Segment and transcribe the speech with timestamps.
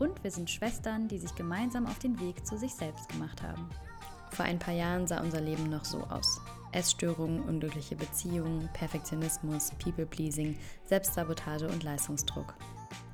[0.00, 3.68] Und wir sind Schwestern, die sich gemeinsam auf den Weg zu sich selbst gemacht haben.
[4.30, 6.40] Vor ein paar Jahren sah unser Leben noch so aus.
[6.72, 12.54] Essstörungen, unglückliche Beziehungen, Perfektionismus, People-Pleasing, Selbstsabotage und Leistungsdruck.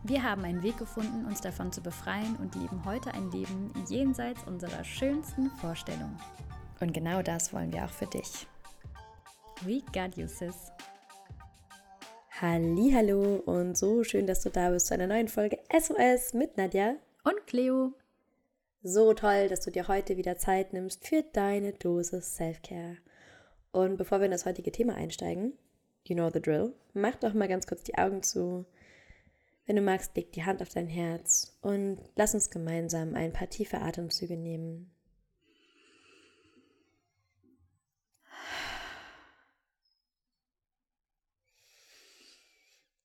[0.05, 4.45] Wir haben einen Weg gefunden, uns davon zu befreien und leben heute ein Leben jenseits
[4.45, 6.17] unserer schönsten Vorstellungen.
[6.79, 8.47] Und genau das wollen wir auch für dich.
[9.63, 10.71] We got you, sis.
[12.39, 16.97] Hallo und so schön, dass du da bist zu einer neuen Folge SOS mit Nadja
[17.25, 17.95] und Cleo.
[18.83, 22.99] So toll, dass du dir heute wieder Zeit nimmst für deine Dosis Self-Care.
[23.73, 25.55] Und bevor wir in das heutige Thema einsteigen,
[26.05, 28.67] you know the drill, mach doch mal ganz kurz die Augen zu.
[29.65, 33.49] Wenn du magst, leg die Hand auf dein Herz und lass uns gemeinsam ein paar
[33.49, 34.91] tiefe Atemzüge nehmen.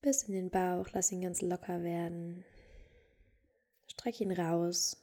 [0.02, 2.44] Bis in den Bauch, lass ihn ganz locker werden.
[3.86, 4.96] Streck ihn raus.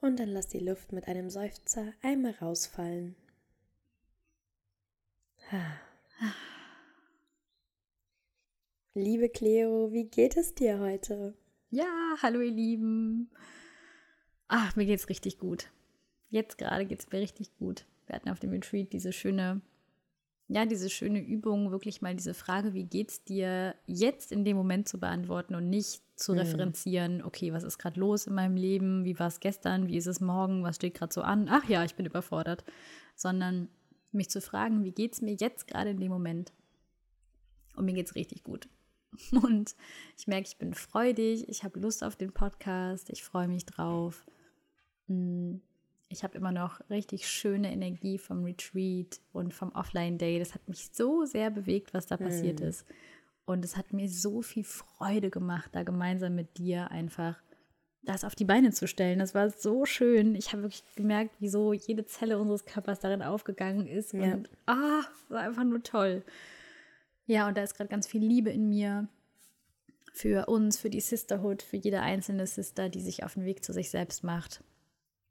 [0.00, 3.14] Und dann lass die Luft mit einem Seufzer einmal rausfallen.
[8.94, 11.34] Liebe Cleo, wie geht es dir heute?
[11.70, 13.30] Ja, hallo ihr Lieben.
[14.48, 15.70] Ach, mir geht's richtig gut.
[16.28, 17.86] Jetzt gerade geht's mir richtig gut.
[18.06, 19.60] Wir hatten auf dem Retreat diese schöne
[20.48, 24.88] ja, diese schöne Übung, wirklich mal diese Frage, wie geht's dir jetzt in dem Moment
[24.88, 26.38] zu beantworten und nicht zu mhm.
[26.38, 30.06] referenzieren, okay, was ist gerade los in meinem Leben, wie war es gestern, wie ist
[30.06, 32.64] es morgen, was steht gerade so an, ach ja, ich bin überfordert,
[33.16, 33.68] sondern
[34.12, 36.52] mich zu fragen, wie geht's mir jetzt gerade in dem Moment?
[37.74, 38.68] Und mir geht's richtig gut.
[39.32, 39.74] Und
[40.16, 44.24] ich merke, ich bin freudig, ich habe Lust auf den Podcast, ich freue mich drauf.
[45.08, 45.60] Hm
[46.08, 50.38] ich habe immer noch richtig schöne Energie vom Retreat und vom Offline-Day.
[50.38, 52.66] Das hat mich so sehr bewegt, was da passiert mhm.
[52.66, 52.86] ist.
[53.44, 57.36] Und es hat mir so viel Freude gemacht, da gemeinsam mit dir einfach
[58.02, 59.18] das auf die Beine zu stellen.
[59.18, 60.36] Das war so schön.
[60.36, 64.12] Ich habe wirklich gemerkt, wie so jede Zelle unseres Körpers darin aufgegangen ist.
[64.12, 64.34] Ja.
[64.34, 66.22] Und ah, war einfach nur toll.
[67.26, 69.08] Ja, und da ist gerade ganz viel Liebe in mir
[70.12, 73.72] für uns, für die Sisterhood, für jede einzelne Sister, die sich auf den Weg zu
[73.72, 74.62] sich selbst macht.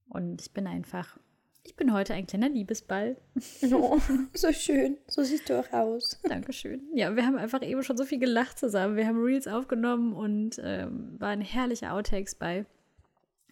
[0.10, 1.18] Und ich bin einfach,
[1.64, 3.18] ich bin heute ein kleiner Liebesball.
[3.74, 4.00] Oh,
[4.34, 4.98] so schön.
[5.08, 6.20] So siehst du auch aus.
[6.30, 6.82] Dankeschön.
[6.94, 8.96] Ja, wir haben einfach eben schon so viel gelacht zusammen.
[8.96, 12.66] Wir haben Reels aufgenommen und ähm, waren herrliche Outtakes bei.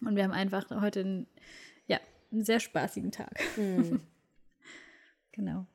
[0.00, 1.26] Und wir haben einfach heute einen,
[1.86, 1.98] ja,
[2.30, 3.40] einen sehr spaßigen Tag.
[3.56, 3.96] Mm.
[5.32, 5.66] genau.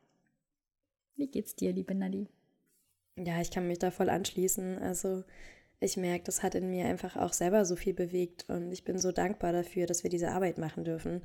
[1.16, 2.28] Wie geht's dir, liebe Nadi?
[3.18, 4.78] Ja, ich kann mich da voll anschließen.
[4.80, 5.24] Also
[5.80, 9.00] ich merke, das hat in mir einfach auch selber so viel bewegt und ich bin
[9.00, 11.22] so dankbar dafür, dass wir diese Arbeit machen dürfen,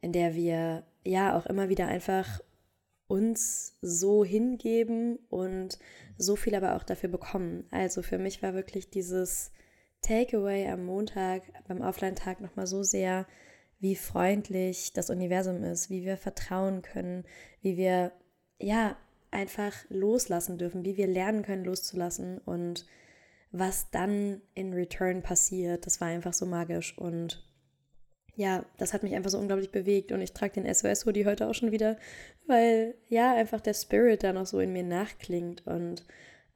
[0.00, 2.40] in der wir ja auch immer wieder einfach
[3.08, 5.78] uns so hingeben und
[6.18, 7.64] so viel aber auch dafür bekommen.
[7.70, 9.52] Also für mich war wirklich dieses
[10.02, 13.26] Takeaway am Montag beim Offline-Tag nochmal so sehr,
[13.78, 17.24] wie freundlich das Universum ist, wie wir vertrauen können,
[17.60, 18.12] wie wir
[18.58, 18.96] ja
[19.30, 22.86] einfach loslassen dürfen, wie wir lernen können loszulassen und
[23.52, 27.42] was dann in Return passiert, das war einfach so magisch und
[28.36, 31.54] ja, das hat mich einfach so unglaublich bewegt und ich trage den SOS-Hoodie heute auch
[31.54, 31.96] schon wieder,
[32.46, 36.04] weil ja, einfach der Spirit da noch so in mir nachklingt und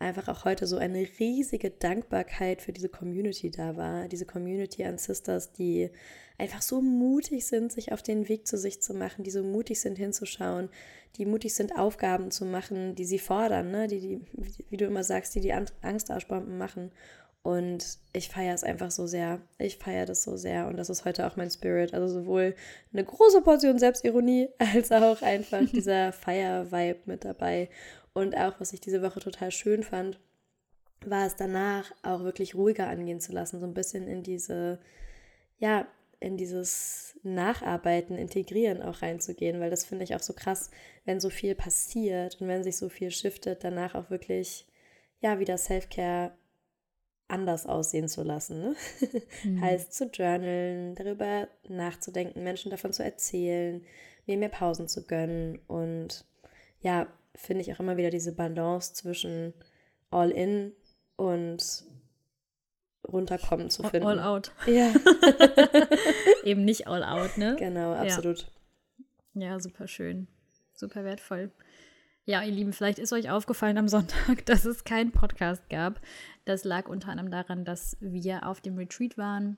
[0.01, 4.09] einfach auch heute so eine riesige Dankbarkeit für diese Community da war.
[4.09, 5.91] Diese Community an Sisters, die
[6.39, 9.81] einfach so mutig sind, sich auf den Weg zu sich zu machen, die so mutig
[9.81, 10.71] sind hinzuschauen,
[11.17, 13.89] die mutig sind, Aufgaben zu machen, die sie fordern, ne?
[13.89, 14.21] die, die,
[14.71, 16.91] wie du immer sagst, die die Angstaussbomben machen.
[17.43, 19.41] Und ich feiere es einfach so sehr.
[19.59, 20.67] Ich feiere das so sehr.
[20.67, 21.95] Und das ist heute auch mein Spirit.
[21.95, 22.55] Also sowohl
[22.93, 27.71] eine große Portion Selbstironie als auch einfach dieser Feier-Vibe mit dabei.
[28.13, 30.21] Und auch, was ich diese Woche total schön fand,
[31.05, 34.81] war es danach auch wirklich ruhiger angehen zu lassen, so ein bisschen in diese,
[35.59, 35.87] ja,
[36.19, 40.71] in dieses Nacharbeiten, Integrieren auch reinzugehen, weil das finde ich auch so krass,
[41.07, 44.67] wenn so viel passiert und wenn sich so viel shiftet, danach auch wirklich,
[45.21, 46.33] ja, wieder Self-Care
[47.29, 48.61] anders aussehen zu lassen.
[48.61, 48.77] Ne?
[49.45, 49.63] Mhm.
[49.63, 53.83] heißt zu journalen, darüber nachzudenken, Menschen davon zu erzählen,
[54.27, 56.27] mir mehr Pausen zu gönnen und
[56.81, 59.55] ja, finde ich auch immer wieder diese Balance zwischen
[60.11, 60.73] All-In
[61.17, 61.85] und
[63.07, 64.07] runterkommen zu finden.
[64.07, 64.53] All out.
[64.67, 64.93] Ja.
[66.45, 67.57] Eben nicht all out, ne?
[67.59, 68.47] Genau, absolut.
[69.35, 70.29] Ja, ja super schön.
[70.75, 71.51] Super wertvoll.
[72.25, 76.01] Ja, ihr Lieben, vielleicht ist euch aufgefallen am Sonntag, dass es keinen Podcast gab.
[76.45, 79.57] Das lag unter anderem daran, dass wir auf dem Retreat waren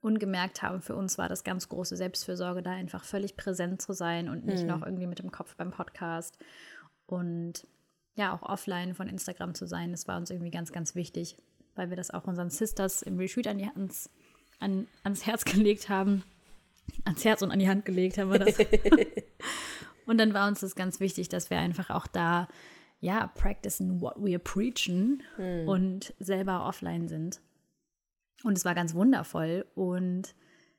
[0.00, 3.92] und gemerkt haben, für uns war das ganz große Selbstfürsorge, da einfach völlig präsent zu
[3.92, 4.68] sein und nicht mhm.
[4.68, 6.38] noch irgendwie mit dem Kopf beim Podcast.
[7.06, 7.66] Und
[8.14, 11.36] ja, auch offline von Instagram zu sein, das war uns irgendwie ganz, ganz wichtig,
[11.74, 14.10] weil wir das auch unseren Sisters im Retreat an die, ans,
[14.58, 16.24] an, ans Herz gelegt haben.
[17.04, 18.56] Ans Herz und an die Hand gelegt haben wir das.
[20.06, 22.48] und dann war uns das ganz wichtig, dass wir einfach auch da,
[23.00, 25.68] ja, practicen what we are preaching hm.
[25.68, 27.40] und selber offline sind.
[28.44, 29.66] Und es war ganz wundervoll.
[29.74, 30.34] Und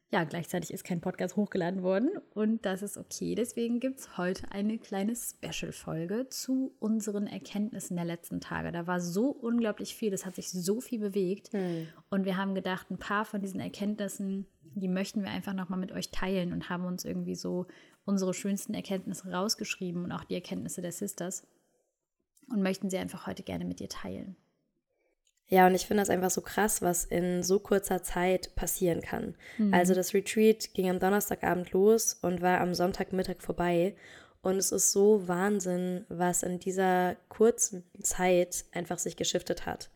[0.09, 3.35] ja, gleichzeitig ist kein Podcast hochgeladen worden und das ist okay.
[3.35, 8.71] Deswegen gibt es heute eine kleine Special-Folge zu unseren Erkenntnissen der letzten Tage.
[8.71, 11.87] Da war so unglaublich viel, es hat sich so viel bewegt hm.
[12.09, 15.91] und wir haben gedacht, ein paar von diesen Erkenntnissen, die möchten wir einfach nochmal mit
[15.91, 17.65] euch teilen und haben uns irgendwie so
[18.05, 21.45] unsere schönsten Erkenntnisse rausgeschrieben und auch die Erkenntnisse der Sisters
[22.49, 24.37] und möchten sie einfach heute gerne mit dir teilen.
[25.49, 29.35] Ja, und ich finde das einfach so krass, was in so kurzer Zeit passieren kann.
[29.57, 29.73] Mhm.
[29.73, 33.95] Also das Retreat ging am Donnerstagabend los und war am Sonntagmittag vorbei.
[34.41, 39.89] Und es ist so Wahnsinn, was in dieser kurzen Zeit einfach sich geschiftet hat.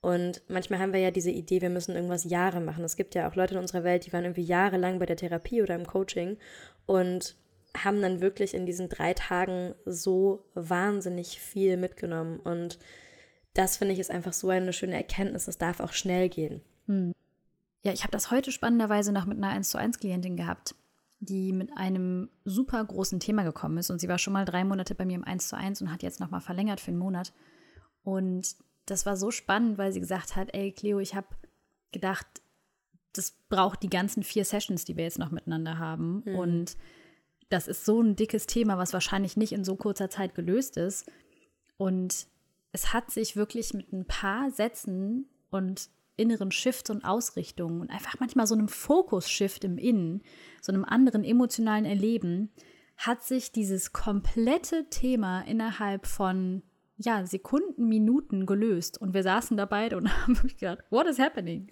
[0.00, 2.84] Und manchmal haben wir ja diese Idee, wir müssen irgendwas Jahre machen.
[2.84, 5.62] Es gibt ja auch Leute in unserer Welt, die waren irgendwie jahrelang bei der Therapie
[5.62, 6.38] oder im Coaching
[6.86, 7.36] und
[7.76, 12.40] haben dann wirklich in diesen drei Tagen so wahnsinnig viel mitgenommen.
[12.40, 12.78] Und
[13.54, 15.48] das finde ich ist einfach so eine schöne Erkenntnis.
[15.48, 16.62] Es darf auch schnell gehen.
[16.86, 17.12] Hm.
[17.82, 20.74] Ja, ich habe das heute spannenderweise noch mit einer 1 zu 1 Klientin gehabt,
[21.20, 23.90] die mit einem super großen Thema gekommen ist.
[23.90, 26.02] Und sie war schon mal drei Monate bei mir im 1 zu 1 und hat
[26.02, 27.32] jetzt nochmal verlängert für einen Monat.
[28.04, 28.56] Und
[28.86, 31.28] das war so spannend, weil sie gesagt hat, ey Cleo, ich habe
[31.92, 32.26] gedacht,
[33.12, 36.22] das braucht die ganzen vier Sessions, die wir jetzt noch miteinander haben.
[36.24, 36.34] Mhm.
[36.36, 36.76] Und
[37.50, 41.10] das ist so ein dickes Thema, was wahrscheinlich nicht in so kurzer Zeit gelöst ist.
[41.76, 42.26] Und
[42.72, 48.18] es hat sich wirklich mit ein paar Sätzen und inneren Shifts und Ausrichtungen und einfach
[48.20, 50.22] manchmal so einem Fokus-Shift im Innen,
[50.60, 52.50] so einem anderen emotionalen Erleben,
[52.96, 56.62] hat sich dieses komplette Thema innerhalb von
[56.98, 59.00] ja, Sekunden, Minuten gelöst.
[59.00, 61.66] Und wir saßen da beide und haben wirklich gedacht, what is happening?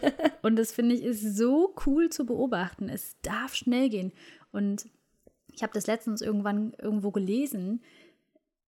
[0.42, 2.88] und das finde ich ist so cool zu beobachten.
[2.88, 4.12] Es darf schnell gehen.
[4.52, 4.86] Und
[5.52, 7.82] ich habe das letztens irgendwann irgendwo gelesen,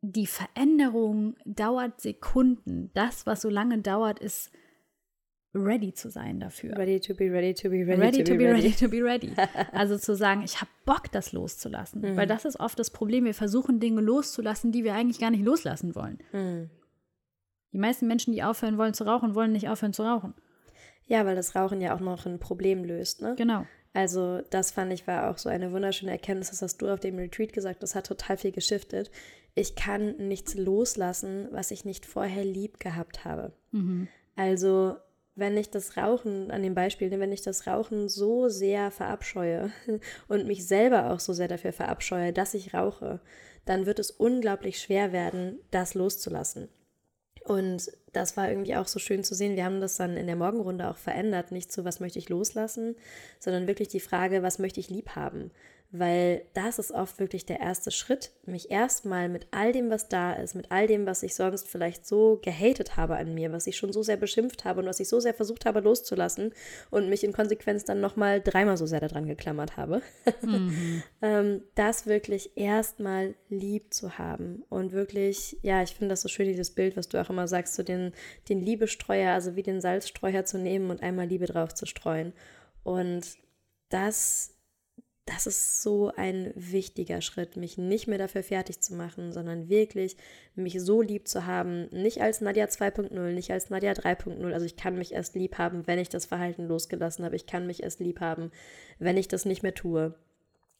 [0.01, 2.91] die Veränderung dauert Sekunden.
[2.95, 4.51] Das, was so lange dauert, ist
[5.55, 6.77] ready zu sein dafür.
[6.77, 8.63] Ready to be ready to be ready, ready to, to, be, ready.
[8.63, 9.33] ready to be ready.
[9.73, 12.03] Also zu sagen, ich habe Bock, das loszulassen.
[12.03, 12.17] Mhm.
[12.17, 13.25] Weil das ist oft das Problem.
[13.25, 16.19] Wir versuchen Dinge loszulassen, die wir eigentlich gar nicht loslassen wollen.
[16.33, 16.71] Mhm.
[17.73, 20.35] Die meisten Menschen, die aufhören wollen zu rauchen, wollen nicht aufhören zu rauchen.
[21.07, 23.35] Ja, weil das Rauchen ja auch noch ein Problem löst, ne?
[23.37, 23.67] Genau.
[23.95, 27.17] Also das fand ich war auch so eine wunderschöne Erkenntnis, das hast du auf dem
[27.17, 29.11] Retreat gesagt, das hat total viel geschiftet.
[29.55, 33.53] Ich kann nichts loslassen, was ich nicht vorher lieb gehabt habe.
[33.73, 34.09] Mhm.
[34.37, 34.97] Also
[35.35, 39.71] wenn ich das Rauchen, an dem Beispiel, wenn ich das Rauchen so sehr verabscheue
[40.29, 43.21] und mich selber auch so sehr dafür verabscheue, dass ich rauche,
[43.65, 46.69] dann wird es unglaublich schwer werden, das loszulassen.
[47.49, 49.57] Und das war irgendwie auch so schön zu sehen.
[49.57, 51.51] Wir haben das dann in der Morgenrunde auch verändert.
[51.51, 52.95] Nicht zu, was möchte ich loslassen,
[53.39, 55.51] sondern wirklich die Frage, was möchte ich lieb haben
[55.91, 60.35] weil das ist oft wirklich der erste Schritt, mich erstmal mit all dem, was da
[60.35, 63.79] ist, mit all dem, was ich sonst vielleicht so gehatet habe an mir, was ich
[63.79, 66.53] schon so sehr beschimpft habe und was ich so sehr versucht habe loszulassen
[66.91, 70.03] und mich in Konsequenz dann nochmal dreimal so sehr daran geklammert habe,
[70.43, 71.03] mhm.
[71.23, 76.49] ähm, das wirklich erstmal lieb zu haben und wirklich, ja, ich finde das so schön,
[76.49, 78.13] dieses Bild, was du auch immer sagst, so den,
[78.51, 82.35] den Liebestreuer, also wie den Salzstreuer zu nehmen und einmal Liebe drauf zu streuen
[82.83, 83.23] und
[83.89, 84.58] das
[85.29, 90.17] das ist so ein wichtiger Schritt, mich nicht mehr dafür fertig zu machen, sondern wirklich
[90.55, 94.53] mich so lieb zu haben, nicht als Nadja 2.0, nicht als Nadja 3.0.
[94.53, 97.37] Also ich kann mich erst lieb haben, wenn ich das Verhalten losgelassen habe.
[97.37, 98.51] Ich kann mich erst lieb haben,
[98.99, 100.15] wenn ich das nicht mehr tue,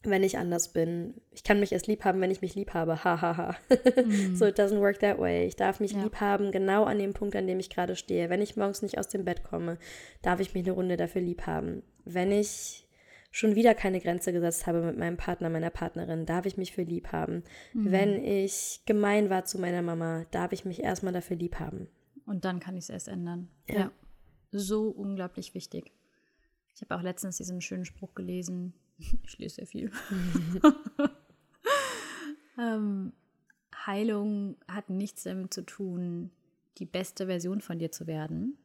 [0.03, 1.15] wenn ich anders bin.
[1.31, 3.05] Ich kann mich erst lieb haben, wenn ich mich lieb habe.
[3.05, 3.37] Hahaha.
[3.37, 4.03] Ha, ha.
[4.03, 4.35] mhm.
[4.37, 5.47] So it doesn't work that way.
[5.47, 6.03] Ich darf mich ja.
[6.03, 8.31] lieb haben, genau an dem Punkt, an dem ich gerade stehe.
[8.31, 9.77] Wenn ich morgens nicht aus dem Bett komme,
[10.23, 11.83] darf ich mich eine Runde dafür lieb haben.
[12.07, 12.88] Wenn ich
[13.31, 16.83] schon wieder keine Grenze gesetzt habe mit meinem Partner, meiner Partnerin, darf ich mich für
[16.83, 17.45] lieb haben.
[17.75, 17.93] Mhm.
[17.93, 21.89] Wenn ich gemein war zu meiner Mama, darf ich mich erstmal dafür lieb haben.
[22.27, 23.49] Und dann kann ich es erst ändern.
[23.69, 23.75] Ja.
[23.75, 23.93] ja.
[24.51, 25.93] So unglaublich wichtig.
[26.75, 28.75] Ich habe auch letztens diesen schönen Spruch gelesen.
[29.25, 29.93] Ich lese sehr viel.
[32.59, 33.13] ähm,
[33.87, 36.33] Heilung hat nichts damit zu tun,
[36.79, 38.59] die beste Version von dir zu werden,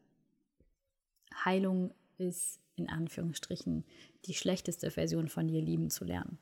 [1.46, 3.86] Heilung ist in Anführungsstrichen
[4.25, 6.38] die schlechteste Version von dir lieben zu lernen.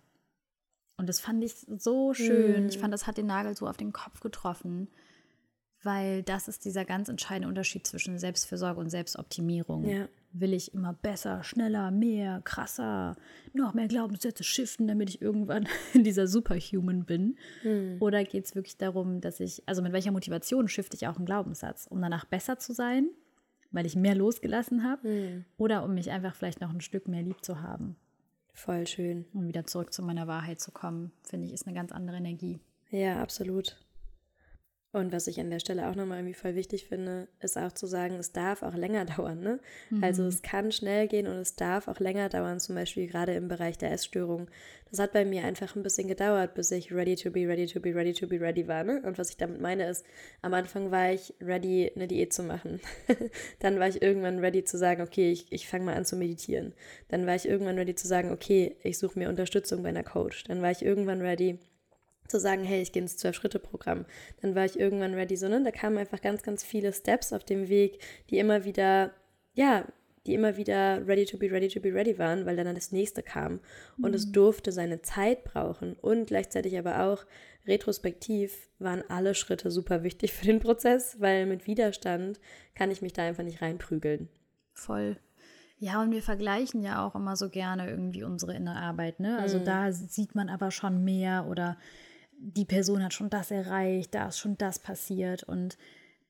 [0.98, 2.70] Und das fand ich so schön.
[2.70, 4.88] Ich fand, das hat den Nagel so auf den Kopf getroffen,
[5.84, 9.86] weil das ist dieser ganz entscheidende Unterschied zwischen Selbstfürsorge und Selbstoptimierung.
[9.86, 10.08] Ja.
[10.34, 13.18] Will ich immer besser, schneller, mehr, krasser,
[13.54, 17.36] noch mehr Glaubenssätze shiften, damit ich irgendwann dieser Superhuman bin?
[18.00, 21.26] Oder geht es wirklich darum, dass ich, also mit welcher Motivation shifte ich auch einen
[21.26, 21.88] Glaubenssatz?
[21.88, 23.10] Um danach besser zu sein,
[23.72, 25.08] weil ich mehr losgelassen habe?
[25.58, 27.96] Oder um mich einfach vielleicht noch ein Stück mehr lieb zu haben?
[28.54, 29.26] Voll schön.
[29.34, 32.60] Um wieder zurück zu meiner Wahrheit zu kommen, finde ich, ist eine ganz andere Energie.
[32.90, 33.78] Ja, absolut.
[34.94, 37.88] Und was ich an der Stelle auch nochmal irgendwie voll wichtig finde, ist auch zu
[37.88, 39.40] sagen, es darf auch länger dauern.
[39.40, 39.60] Ne?
[40.02, 43.48] Also es kann schnell gehen und es darf auch länger dauern, zum Beispiel gerade im
[43.48, 44.50] Bereich der Essstörung.
[44.90, 47.80] Das hat bei mir einfach ein bisschen gedauert, bis ich ready to be, ready to
[47.80, 48.84] be, ready to be, ready war.
[48.84, 49.02] Ne?
[49.06, 50.06] Und was ich damit meine ist,
[50.42, 52.82] am Anfang war ich ready, eine Diät zu machen.
[53.60, 56.74] Dann war ich irgendwann ready zu sagen, okay, ich, ich fange mal an zu meditieren.
[57.08, 60.44] Dann war ich irgendwann ready zu sagen, okay, ich suche mir Unterstützung bei einer Coach.
[60.44, 61.58] Dann war ich irgendwann ready,
[62.32, 64.06] zu sagen, hey, ich gehe ins Zwölf-Schritte-Programm.
[64.42, 65.62] Dann war ich irgendwann ready, so, ne?
[65.64, 69.12] Da kamen einfach ganz, ganz viele Steps auf dem Weg, die immer wieder,
[69.54, 69.86] ja,
[70.26, 73.24] die immer wieder ready to be, ready to be, ready waren, weil dann das nächste
[73.24, 73.60] kam.
[74.02, 75.94] Und es durfte seine Zeit brauchen.
[75.94, 77.26] Und gleichzeitig aber auch
[77.66, 82.40] retrospektiv waren alle Schritte super wichtig für den Prozess, weil mit Widerstand
[82.76, 84.30] kann ich mich da einfach nicht reinprügeln.
[84.74, 85.18] Voll.
[85.78, 89.40] Ja, und wir vergleichen ja auch immer so gerne irgendwie unsere innere Arbeit, ne?
[89.40, 91.76] Also da sieht man aber schon mehr oder
[92.42, 95.44] die Person hat schon das erreicht, da ist schon das passiert.
[95.44, 95.78] Und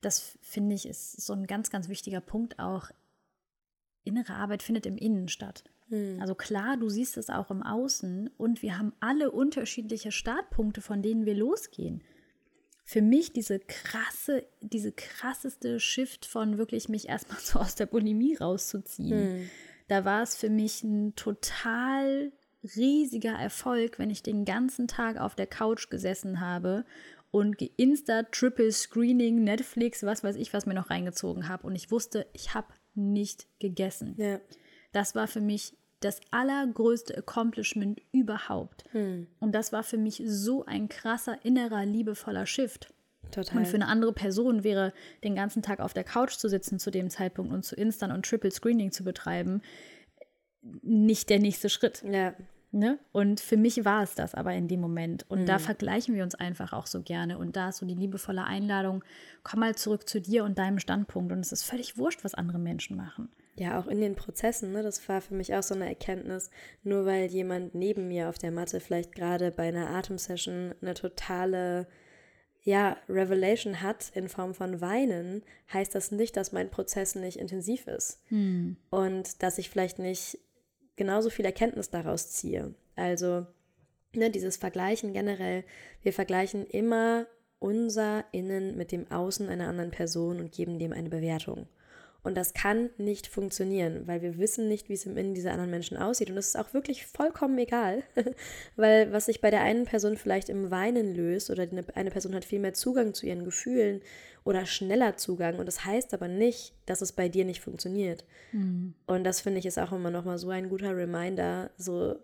[0.02, 2.90] das finde ich ist so ein ganz, ganz wichtiger Punkt auch.
[4.04, 5.64] Innere Arbeit findet im Innen statt.
[6.20, 11.02] Also klar, du siehst es auch im Außen und wir haben alle unterschiedliche Startpunkte, von
[11.02, 12.02] denen wir losgehen.
[12.84, 18.36] Für mich diese krasse, diese krasseste Shift von wirklich mich erstmal so aus der Bulimie
[18.36, 19.50] rauszuziehen.
[19.88, 22.32] Da war es für mich ein total
[22.76, 26.84] riesiger Erfolg, wenn ich den ganzen Tag auf der Couch gesessen habe
[27.30, 31.66] und Insta, Triple Screening, Netflix, was weiß ich, was mir noch reingezogen habe.
[31.66, 34.14] Und ich wusste, ich habe nicht gegessen.
[34.18, 34.38] Ja.
[34.92, 38.84] Das war für mich das allergrößte Accomplishment überhaupt.
[39.40, 42.92] Und das war für mich so ein krasser, innerer, liebevoller Shift.
[43.30, 43.58] Total.
[43.58, 44.92] Und für eine andere Person wäre,
[45.24, 48.26] den ganzen Tag auf der Couch zu sitzen zu dem Zeitpunkt und zu Instant und
[48.26, 49.62] Triple Screening zu betreiben,
[50.82, 52.02] nicht der nächste Schritt.
[52.02, 52.34] ja.
[52.74, 52.98] Ne?
[53.12, 55.26] Und für mich war es das aber in dem Moment.
[55.28, 55.46] Und Mhm.
[55.46, 57.36] da vergleichen wir uns einfach auch so gerne.
[57.36, 59.04] Und da ist so die liebevolle Einladung,
[59.42, 61.32] komm mal zurück zu dir und deinem Standpunkt.
[61.32, 63.28] Und es ist völlig wurscht, was andere Menschen machen.
[63.56, 66.48] Ja, auch in den Prozessen, ne, das war für mich auch so eine Erkenntnis.
[66.82, 71.86] Nur weil jemand neben mir auf der Matte vielleicht gerade bei einer Atemsession eine totale,
[72.62, 75.42] ja, Revelation hat in Form von Weinen,
[75.74, 78.22] heißt das nicht, dass mein Prozess nicht intensiv ist.
[78.88, 80.38] Und dass ich vielleicht nicht
[80.96, 82.74] genauso viel Erkenntnis daraus ziehe.
[82.96, 83.46] Also,
[84.14, 85.64] ne, dieses Vergleichen generell,
[86.02, 87.26] wir vergleichen immer
[87.58, 91.68] unser Innen mit dem Außen einer anderen Person und geben dem eine Bewertung.
[92.24, 95.70] Und das kann nicht funktionieren, weil wir wissen nicht, wie es im Innen dieser anderen
[95.72, 96.30] Menschen aussieht.
[96.30, 98.04] Und das ist auch wirklich vollkommen egal,
[98.76, 102.44] weil was sich bei der einen Person vielleicht im Weinen löst oder eine Person hat
[102.44, 104.02] viel mehr Zugang zu ihren Gefühlen
[104.44, 105.58] oder schneller Zugang.
[105.58, 108.24] Und das heißt aber nicht, dass es bei dir nicht funktioniert.
[109.06, 112.16] Und das finde ich ist auch immer nochmal so ein guter Reminder, so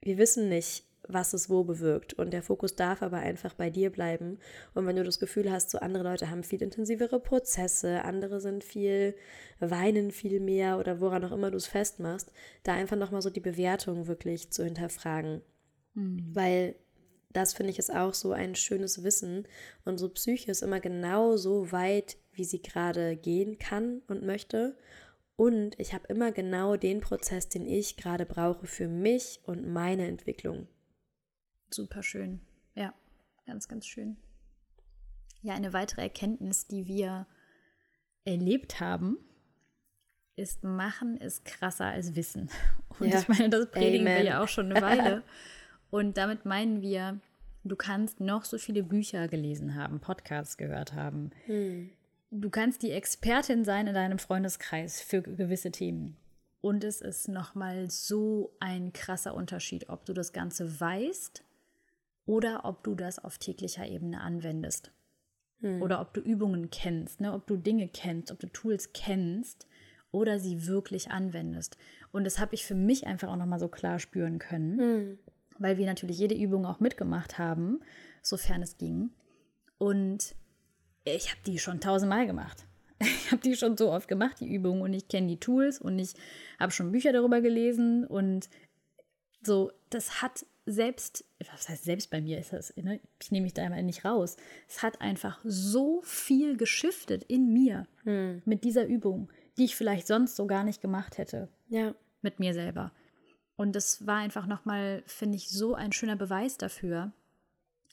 [0.00, 2.14] wir wissen nicht, was es wo bewirkt.
[2.14, 4.38] Und der Fokus darf aber einfach bei dir bleiben.
[4.74, 8.62] Und wenn du das Gefühl hast, so andere Leute haben viel intensivere Prozesse, andere sind
[8.62, 9.14] viel,
[9.58, 12.30] weinen viel mehr oder woran auch immer du es festmachst,
[12.62, 15.42] da einfach nochmal so die Bewertung wirklich zu hinterfragen.
[16.34, 16.76] Weil
[17.32, 19.46] das finde ich ist auch so ein schönes Wissen.
[19.84, 24.76] Unsere Psyche ist immer genau so weit, wie sie gerade gehen kann und möchte.
[25.36, 30.06] Und ich habe immer genau den Prozess, den ich gerade brauche für mich und meine
[30.06, 30.66] Entwicklung.
[31.70, 32.40] Super schön.
[32.74, 32.94] Ja,
[33.46, 34.16] ganz, ganz schön.
[35.42, 37.26] Ja, eine weitere Erkenntnis, die wir
[38.24, 39.18] erlebt haben,
[40.36, 42.50] ist, Machen ist krasser als Wissen.
[42.98, 43.20] Und Ja.
[43.20, 44.26] ich meine, das predigen wir Amen.
[44.26, 45.22] ja auch schon eine Weile.
[45.90, 47.18] Und damit meinen wir,
[47.64, 51.30] du kannst noch so viele Bücher gelesen haben, Podcasts gehört haben.
[52.30, 56.16] Du kannst die Expertin sein in deinem Freundeskreis für gewisse Themen.
[56.60, 61.42] Und es ist nochmal so ein krasser Unterschied, ob du das Ganze weißt
[62.28, 64.92] oder ob du das auf täglicher Ebene anwendest.
[65.80, 67.32] Oder ob du Übungen kennst, ne?
[67.32, 69.66] ob du Dinge kennst, ob du Tools kennst
[70.12, 71.78] oder sie wirklich anwendest.
[72.12, 74.78] Und das habe ich für mich einfach auch nochmal so klar spüren können,
[75.58, 77.80] weil wir natürlich jede Übung auch mitgemacht haben,
[78.22, 79.10] sofern es ging.
[79.78, 80.36] Und
[81.04, 82.66] ich habe die schon tausendmal gemacht.
[83.00, 85.98] ich habe die schon so oft gemacht, die Übungen, und ich kenne die Tools und
[85.98, 86.14] ich
[86.60, 88.48] habe schon Bücher darüber gelesen und
[89.42, 93.00] so, das hat selbst, was heißt selbst bei mir ist das, ne?
[93.20, 94.36] ich nehme mich da einmal nicht raus.
[94.68, 98.42] Es hat einfach so viel geschiftet in mir hm.
[98.44, 101.48] mit dieser Übung, die ich vielleicht sonst so gar nicht gemacht hätte.
[101.68, 101.94] Ja.
[102.22, 102.92] Mit mir selber.
[103.56, 107.12] Und das war einfach nochmal, finde ich, so ein schöner Beweis dafür.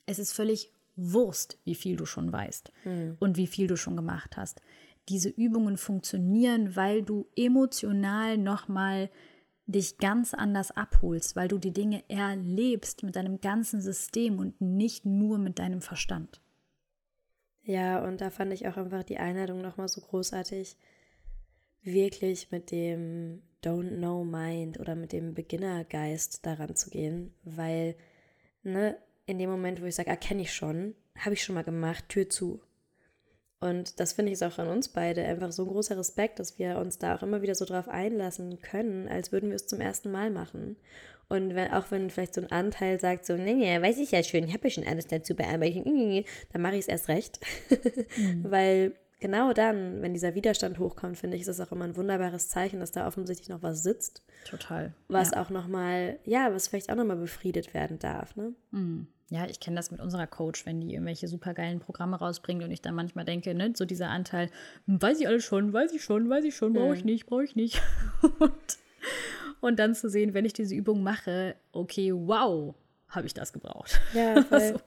[0.06, 3.18] Es ist völlig Wurst, wie viel du schon weißt hm.
[3.20, 4.62] und wie viel du schon gemacht hast.
[5.10, 9.10] Diese Übungen funktionieren, weil du emotional nochmal
[9.68, 15.06] dich ganz anders abholst, weil du die Dinge erlebst mit deinem ganzen System und nicht
[15.06, 16.42] nur mit deinem Verstand.
[17.64, 20.78] Ja, und da fand ich auch einfach die Einladung nochmal so großartig,
[21.82, 27.96] wirklich mit dem Don't Know Mind oder mit dem Beginnergeist daran zu gehen, weil,
[28.62, 32.10] ne, in dem Moment, wo ich sage, erkenne ich schon, habe ich schon mal gemacht,
[32.10, 32.62] Tür zu.
[33.60, 36.60] Und das finde ich ist auch an uns beide einfach so ein großer Respekt, dass
[36.60, 39.82] wir uns da auch immer wieder so drauf einlassen können, als würden wir es zum
[39.82, 40.76] ersten Mal machen.
[41.28, 44.22] Und wenn, auch wenn vielleicht so ein Anteil sagt, so, nee, nee, weiß ich ja
[44.24, 45.86] schon, ich habe ja schon alles dazu bearbeitet,
[46.54, 47.40] dann mache ich es erst recht.
[48.18, 48.44] mhm.
[48.50, 52.50] Weil genau dann, wenn dieser Widerstand hochkommt, finde ich, ist es auch immer ein wunderbares
[52.50, 54.24] Zeichen, dass da offensichtlich noch was sitzt.
[54.48, 54.94] Total.
[55.08, 55.42] Was ja.
[55.42, 58.54] auch nochmal, ja, was vielleicht auch nochmal befriedet werden darf, ne?
[58.72, 59.08] Mhm.
[59.30, 62.82] Ja, ich kenne das mit unserer Coach, wenn die irgendwelche supergeilen Programme rausbringt und ich
[62.82, 64.52] dann manchmal denke, ne, so dieser Anteil,
[64.86, 67.44] hm, weiß ich alles schon, weiß ich schon, weiß ich schon, brauche ich nicht, brauche
[67.44, 67.82] ich nicht.
[68.40, 68.78] und,
[69.62, 72.76] und dann zu sehen, wenn ich diese Übung mache, okay, wow,
[73.16, 74.00] habe ich das gebraucht.
[74.14, 74.60] Ja, voll.
[74.60, 74.80] also,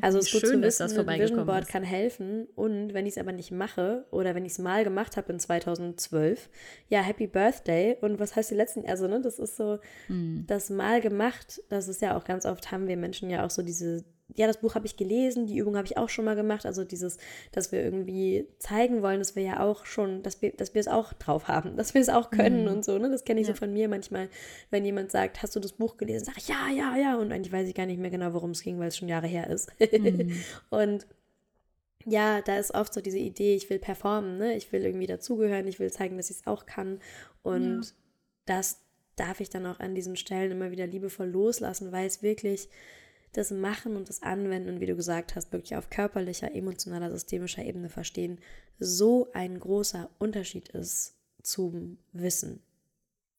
[0.00, 1.70] also es ist gut schön, zu wissen, dass das Vision Board ist.
[1.70, 5.16] kann helfen und wenn ich es aber nicht mache oder wenn ich es mal gemacht
[5.16, 6.48] habe in 2012,
[6.88, 10.44] ja, Happy Birthday und was heißt die letzten, also ne, das ist so, hm.
[10.46, 13.62] das mal gemacht, das ist ja auch ganz oft, haben wir Menschen ja auch so
[13.62, 14.04] diese
[14.34, 16.66] ja, das Buch habe ich gelesen, die Übung habe ich auch schon mal gemacht.
[16.66, 17.18] Also dieses,
[17.52, 20.88] dass wir irgendwie zeigen wollen, dass wir ja auch schon, dass wir, dass wir es
[20.88, 22.68] auch drauf haben, dass wir es auch können mhm.
[22.68, 22.98] und so.
[22.98, 23.08] Ne?
[23.08, 23.54] Das kenne ich ja.
[23.54, 24.28] so von mir manchmal,
[24.70, 26.24] wenn jemand sagt, hast du das Buch gelesen?
[26.24, 27.16] Sag ich, ja, ja, ja.
[27.16, 29.28] Und eigentlich weiß ich gar nicht mehr genau, worum es ging, weil es schon Jahre
[29.28, 29.70] her ist.
[29.80, 30.32] Mhm.
[30.70, 31.06] und
[32.04, 34.56] ja, da ist oft so diese Idee, ich will performen, ne?
[34.56, 37.00] ich will irgendwie dazugehören, ich will zeigen, dass ich es auch kann.
[37.42, 37.90] Und ja.
[38.46, 38.80] das
[39.16, 42.68] darf ich dann auch an diesen Stellen immer wieder liebevoll loslassen, weil es wirklich
[43.36, 47.64] das Machen und das Anwenden und wie du gesagt hast, wirklich auf körperlicher, emotionaler, systemischer
[47.64, 48.38] Ebene verstehen,
[48.78, 52.62] so ein großer Unterschied ist zum Wissen.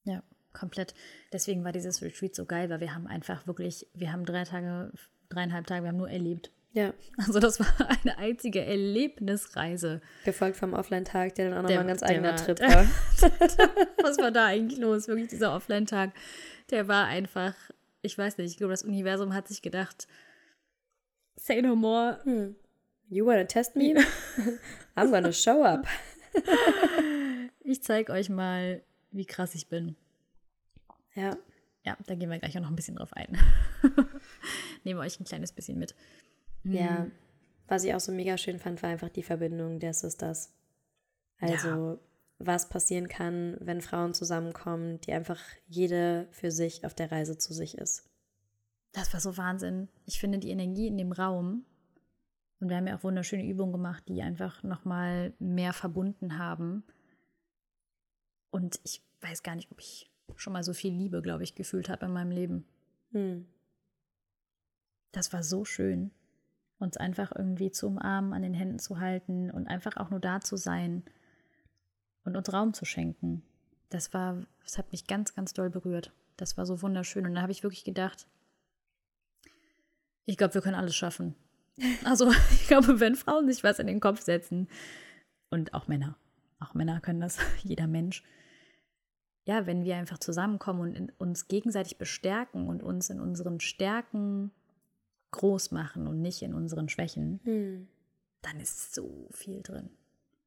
[0.04, 0.94] Ja, komplett.
[1.32, 4.92] Deswegen war dieses Retreat so geil, weil wir haben einfach wirklich, wir haben drei Tage,
[5.28, 6.50] dreieinhalb Tage, wir haben nur erlebt.
[6.72, 6.94] Ja.
[7.16, 7.66] Also das war
[8.04, 10.00] eine einzige Erlebnisreise.
[10.24, 12.86] Gefolgt vom Offline-Tag, der dann auch nochmal ein ganz eigener war, Trip war.
[14.02, 15.08] Was war da eigentlich los?
[15.08, 16.12] Wirklich dieser Offline-Tag,
[16.70, 17.54] der war einfach
[18.08, 20.08] ich weiß nicht, ich glaube, das Universum hat sich gedacht,
[21.36, 22.18] say no more.
[22.24, 22.56] Hm.
[23.10, 23.94] You wanna test me?
[24.96, 25.86] I'm gonna show up.
[27.60, 29.94] ich zeige euch mal, wie krass ich bin.
[31.14, 31.36] Ja.
[31.84, 33.38] Ja, da gehen wir gleich auch noch ein bisschen drauf ein.
[34.84, 35.94] Nehmen euch ein kleines bisschen mit.
[36.64, 37.12] Ja, hm.
[37.66, 40.54] was ich auch so mega schön fand, war einfach die Verbindung der Sisters.
[41.40, 41.98] Also, ja
[42.38, 47.52] was passieren kann, wenn Frauen zusammenkommen, die einfach jede für sich auf der Reise zu
[47.52, 48.08] sich ist.
[48.92, 49.88] Das war so Wahnsinn.
[50.06, 51.64] Ich finde die Energie in dem Raum,
[52.60, 56.82] und wir haben ja auch wunderschöne Übungen gemacht, die einfach nochmal mehr verbunden haben.
[58.50, 61.88] Und ich weiß gar nicht, ob ich schon mal so viel Liebe, glaube ich, gefühlt
[61.88, 62.66] habe in meinem Leben.
[63.12, 63.46] Hm.
[65.12, 66.10] Das war so schön,
[66.78, 70.40] uns einfach irgendwie zu umarmen, an den Händen zu halten und einfach auch nur da
[70.40, 71.04] zu sein
[72.28, 73.42] und uns Raum zu schenken.
[73.90, 76.12] Das war, das hat mich ganz, ganz doll berührt.
[76.36, 77.26] Das war so wunderschön.
[77.26, 78.26] Und da habe ich wirklich gedacht,
[80.24, 81.34] ich glaube, wir können alles schaffen.
[82.04, 84.68] Also, ich glaube, wenn Frauen sich was in den Kopf setzen,
[85.50, 86.16] und auch Männer,
[86.60, 88.24] auch Männer können das, jeder Mensch,
[89.44, 94.50] ja, wenn wir einfach zusammenkommen und uns gegenseitig bestärken und uns in unseren Stärken
[95.30, 97.88] groß machen und nicht in unseren Schwächen, hm.
[98.42, 99.90] dann ist so viel drin.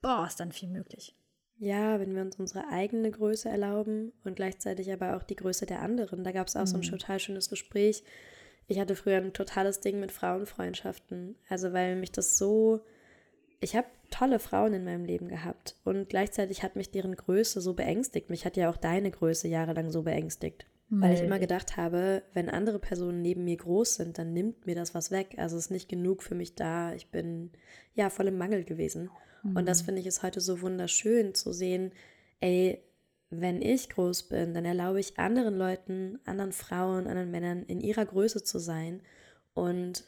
[0.02, 1.16] Boah, ist dann viel möglich.
[1.62, 5.84] Ja, wenn wir uns unsere eigene Größe erlauben und gleichzeitig aber auch die Größe der
[5.84, 6.24] anderen.
[6.24, 6.66] Da gab es auch mhm.
[6.66, 6.90] so ein mhm.
[6.90, 8.04] total schönes Gespräch.
[8.68, 11.36] Ich hatte früher ein totales Ding mit Frauenfreundschaften.
[11.50, 12.82] Also weil mich das so...
[13.60, 17.76] Ich habe tolle Frauen in meinem Leben gehabt und gleichzeitig hat mich deren Größe so
[17.76, 18.32] beängstigt.
[18.32, 20.66] Mich hat ja auch deine Größe jahrelang so beängstigt.
[20.90, 21.04] Nee.
[21.04, 24.74] Weil ich immer gedacht habe, wenn andere Personen neben mir groß sind, dann nimmt mir
[24.74, 25.36] das was weg.
[25.38, 26.96] Also es ist nicht genug für mich da.
[26.96, 27.52] Ich bin
[27.94, 29.12] ja voll im Mangel gewesen.
[29.44, 29.58] Mhm.
[29.58, 29.86] Und das mhm.
[29.86, 31.92] finde ich ist heute so wunderschön zu sehen,
[32.40, 32.82] ey,
[33.30, 38.06] wenn ich groß bin, dann erlaube ich anderen Leuten, anderen Frauen, anderen Männern in ihrer
[38.06, 39.02] Größe zu sein
[39.54, 40.04] und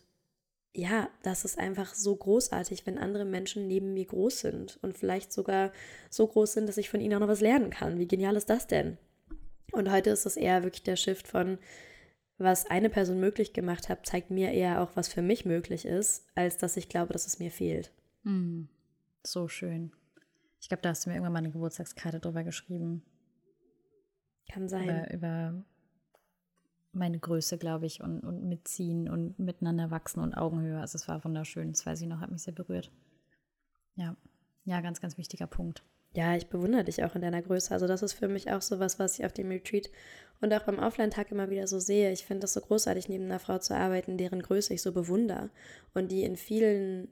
[0.76, 5.32] ja, das ist einfach so großartig, wenn andere Menschen neben mir groß sind und vielleicht
[5.32, 5.72] sogar
[6.10, 8.00] so groß sind, dass ich von ihnen auch noch was lernen kann.
[8.00, 8.98] Wie genial ist das denn?
[9.72, 11.60] Und heute ist es eher wirklich der Shift von,
[12.39, 16.26] was eine Person möglich gemacht hat, zeigt mir eher auch, was für mich möglich ist,
[16.34, 17.91] als dass ich glaube, dass es mir fehlt.
[18.24, 18.63] Mm,
[19.25, 19.91] so schön.
[20.59, 23.03] Ich glaube, da hast du mir irgendwann mal eine Geburtstagskarte drüber geschrieben.
[24.51, 24.83] Kann sein.
[24.83, 25.65] Über, über
[26.93, 30.79] meine Größe, glaube ich, und, und mitziehen und miteinander wachsen und Augenhöhe.
[30.79, 31.71] Also es war wunderschön.
[31.71, 32.91] Das weiß ich noch, hat mich sehr berührt.
[33.95, 34.15] Ja,
[34.65, 35.83] ja, ganz, ganz wichtiger Punkt.
[36.15, 37.73] Ja, ich bewundere dich auch in deiner Größe.
[37.73, 39.89] Also das ist für mich auch so was, was ich auf dem Retreat
[40.41, 42.12] und auch beim Offline-Tag immer wieder so sehe.
[42.12, 45.49] Ich finde das so großartig, neben einer Frau zu arbeiten, deren Größe ich so bewundere
[45.95, 47.12] und die in vielen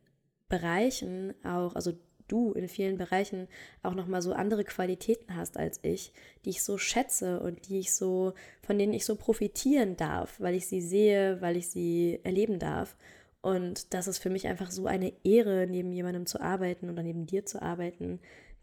[0.52, 1.94] Bereichen auch, also
[2.28, 3.48] du in vielen Bereichen
[3.82, 6.14] auch noch mal so andere Qualitäten hast als ich,
[6.46, 10.54] die ich so schätze und die ich so von denen ich so profitieren darf, weil
[10.56, 12.96] ich sie sehe, weil ich sie erleben darf.
[13.42, 17.26] Und das ist für mich einfach so eine Ehre, neben jemandem zu arbeiten oder neben
[17.26, 18.20] dir zu arbeiten,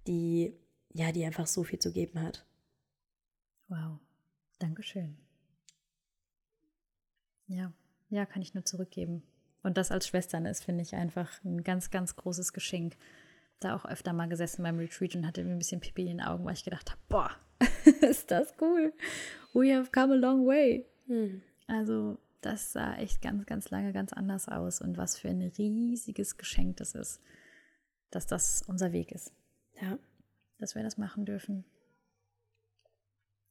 [0.06, 0.54] die
[0.92, 2.46] ja, die einfach so viel zu geben hat.
[3.68, 3.98] Wow.
[4.58, 5.16] Dankeschön.
[7.46, 7.72] Ja,
[8.10, 9.22] ja, kann ich nur zurückgeben.
[9.62, 12.96] Und das als Schwestern ist, finde ich, einfach ein ganz, ganz großes Geschenk
[13.60, 16.20] da auch öfter mal gesessen beim Retreat und hatte mir ein bisschen Pipi in den
[16.20, 17.30] Augen, weil ich gedacht habe, boah,
[18.02, 18.92] ist das cool.
[19.52, 20.86] We have come a long way.
[21.06, 21.42] Hm.
[21.66, 26.36] Also das sah echt ganz, ganz lange ganz anders aus und was für ein riesiges
[26.36, 27.20] Geschenk das ist,
[28.10, 29.32] dass das unser Weg ist.
[29.80, 29.98] Ja.
[30.58, 31.64] Dass wir das machen dürfen.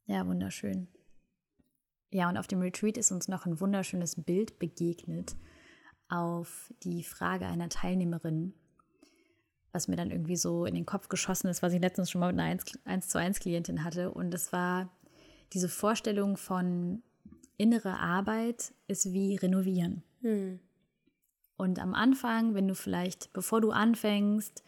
[0.06, 0.88] Ja, wunderschön.
[2.10, 5.36] Ja, und auf dem Retreat ist uns noch ein wunderschönes Bild begegnet
[6.10, 8.54] auf die Frage einer Teilnehmerin,
[9.72, 12.32] was mir dann irgendwie so in den Kopf geschossen ist, was ich letztens schon mal
[12.32, 14.12] mit einer 1 zu 1 Klientin hatte.
[14.12, 14.90] Und das war
[15.54, 17.04] diese Vorstellung von
[17.58, 20.04] innere Arbeit ist wie renovieren.
[20.22, 20.60] Hm.
[21.58, 24.64] Und am Anfang, wenn du vielleicht, bevor du anfängst,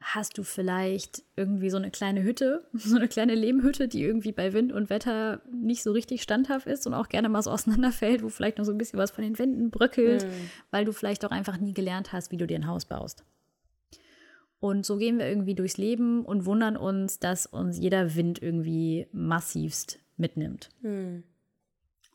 [0.00, 4.52] hast du vielleicht irgendwie so eine kleine Hütte, so eine kleine Lehmhütte, die irgendwie bei
[4.52, 8.28] Wind und Wetter nicht so richtig standhaft ist und auch gerne mal so auseinanderfällt, wo
[8.28, 10.50] vielleicht noch so ein bisschen was von den Wänden bröckelt, mhm.
[10.70, 13.24] weil du vielleicht auch einfach nie gelernt hast, wie du dir ein Haus baust.
[14.60, 19.06] Und so gehen wir irgendwie durchs Leben und wundern uns, dass uns jeder Wind irgendwie
[19.12, 20.70] massivst mitnimmt.
[20.82, 21.22] Hm.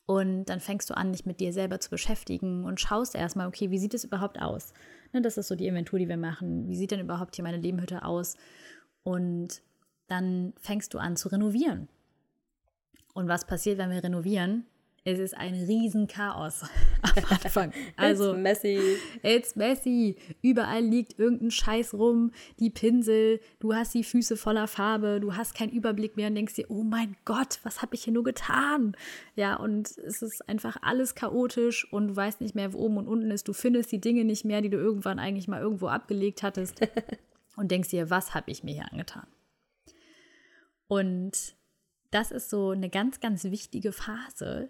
[0.05, 3.71] Und dann fängst du an, dich mit dir selber zu beschäftigen und schaust erstmal, okay,
[3.71, 4.73] wie sieht es überhaupt aus?
[5.13, 6.67] Ne, das ist so die Inventur, die wir machen.
[6.67, 8.35] Wie sieht denn überhaupt hier meine Lebenhütte aus?
[9.03, 9.61] Und
[10.07, 11.87] dann fängst du an zu renovieren.
[13.13, 14.65] Und was passiert, wenn wir renovieren?
[15.05, 16.63] Es ist ein Riesenchaos
[17.01, 17.73] am Anfang.
[17.97, 18.97] Also, it's messy.
[19.21, 20.15] It's messy.
[20.41, 25.55] Überall liegt irgendein Scheiß rum, die Pinsel, du hast die Füße voller Farbe, du hast
[25.55, 28.95] keinen Überblick mehr und denkst dir, oh mein Gott, was habe ich hier nur getan?
[29.35, 33.07] Ja, und es ist einfach alles chaotisch und du weißt nicht mehr, wo oben und
[33.07, 33.49] unten ist.
[33.49, 36.79] Du findest die Dinge nicht mehr, die du irgendwann eigentlich mal irgendwo abgelegt hattest
[37.57, 39.27] und denkst dir, was habe ich mir hier angetan?
[40.87, 41.55] Und
[42.11, 44.69] das ist so eine ganz, ganz wichtige Phase,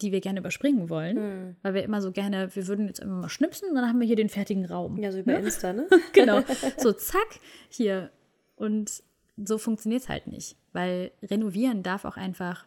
[0.00, 1.56] die wir gerne überspringen wollen, mhm.
[1.62, 4.06] weil wir immer so gerne, wir würden jetzt immer mal schnipsen und dann haben wir
[4.06, 4.96] hier den fertigen Raum.
[4.96, 5.40] Ja, so über ne?
[5.40, 5.86] Insta, ne?
[6.12, 6.42] genau.
[6.78, 8.10] So zack, hier.
[8.56, 9.02] Und
[9.36, 12.66] so funktioniert es halt nicht, weil renovieren darf auch einfach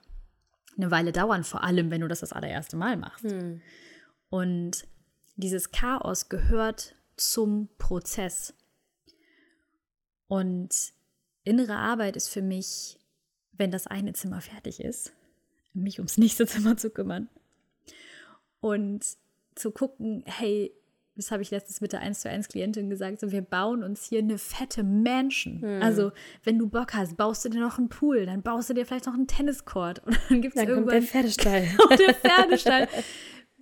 [0.77, 3.25] eine Weile dauern, vor allem wenn du das das allererste Mal machst.
[3.25, 3.61] Mhm.
[4.29, 4.87] Und
[5.35, 8.55] dieses Chaos gehört zum Prozess.
[10.27, 10.93] Und
[11.43, 12.97] innere Arbeit ist für mich,
[13.51, 15.13] wenn das eine Zimmer fertig ist,
[15.73, 17.29] mich ums nächste Zimmer zu kümmern.
[18.59, 19.05] Und
[19.55, 20.73] zu gucken, hey,
[21.15, 24.05] das habe ich letztens mit der 1 zu 1 Klientin gesagt, so wir bauen uns
[24.05, 25.61] hier eine fette Mansion.
[25.61, 25.81] Hm.
[25.81, 26.11] Also,
[26.43, 29.05] wenn du Bock hast, baust du dir noch einen Pool, dann baust du dir vielleicht
[29.05, 31.67] noch einen Tenniscourt und dann gibt es irgendwann der Pferdestall.
[31.99, 32.87] der Pferdestall.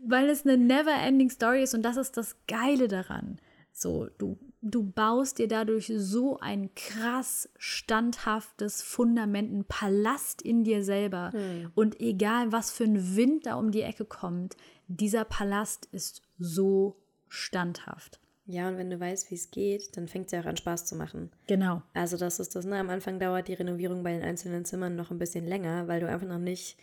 [0.03, 3.37] Weil es eine never ending Story ist und das ist das Geile daran.
[3.81, 10.83] So, du du baust dir dadurch so ein krass standhaftes Fundament, ein Palast in dir
[10.83, 11.31] selber.
[11.33, 11.71] Hm.
[11.73, 14.55] Und egal, was für ein Wind da um die Ecke kommt,
[14.87, 16.95] dieser Palast ist so
[17.27, 18.19] standhaft.
[18.45, 20.85] Ja, und wenn du weißt, wie es geht, dann fängt es ja auch an Spaß
[20.85, 21.31] zu machen.
[21.47, 21.81] Genau.
[21.93, 22.77] Also das ist das, ne?
[22.77, 26.07] Am Anfang dauert die Renovierung bei den einzelnen Zimmern noch ein bisschen länger, weil du
[26.07, 26.77] einfach noch nicht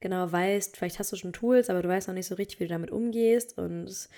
[0.00, 2.64] genau weißt, vielleicht hast du schon Tools, aber du weißt noch nicht so richtig, wie
[2.64, 3.56] du damit umgehst.
[3.56, 4.08] Und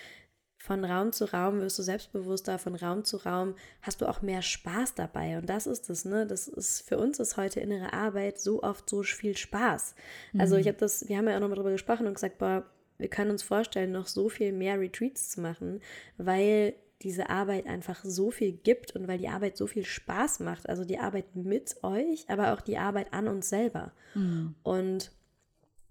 [0.59, 4.43] von Raum zu Raum wirst du selbstbewusster, von Raum zu Raum hast du auch mehr
[4.43, 5.39] Spaß dabei.
[5.39, 6.27] Und das ist es, ne?
[6.27, 9.95] Das ist für uns ist heute innere Arbeit so oft so viel Spaß.
[9.95, 9.97] Also
[10.33, 10.41] mhm.
[10.41, 12.65] Also ich habe das, wir haben ja auch nochmal drüber gesprochen und gesagt, boah,
[12.99, 15.81] wir können uns vorstellen, noch so viel mehr Retreats zu machen,
[16.17, 20.69] weil diese Arbeit einfach so viel gibt und weil die Arbeit so viel Spaß macht.
[20.69, 23.93] Also die Arbeit mit euch, aber auch die Arbeit an uns selber.
[24.15, 24.55] Mhm.
[24.63, 25.13] Und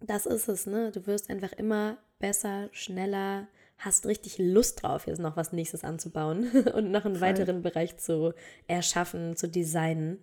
[0.02, 0.92] das ist es, ne?
[0.92, 6.50] Du wirst einfach immer besser, schneller, hast richtig Lust drauf, jetzt noch was nächstes anzubauen
[6.74, 7.28] und noch einen Voll.
[7.28, 8.34] weiteren Bereich zu
[8.68, 10.20] erschaffen, zu designen.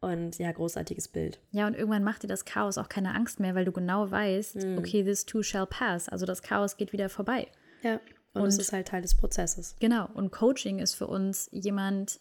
[0.00, 1.38] Und ja, großartiges Bild.
[1.52, 4.56] Ja, und irgendwann macht dir das Chaos auch keine Angst mehr, weil du genau weißt,
[4.56, 4.78] mm.
[4.78, 6.08] okay, this too shall pass.
[6.08, 7.46] Also das Chaos geht wieder vorbei.
[7.84, 8.00] Ja,
[8.34, 9.76] und, und es ist halt Teil des Prozesses.
[9.78, 12.18] Genau, und Coaching ist für uns jemand,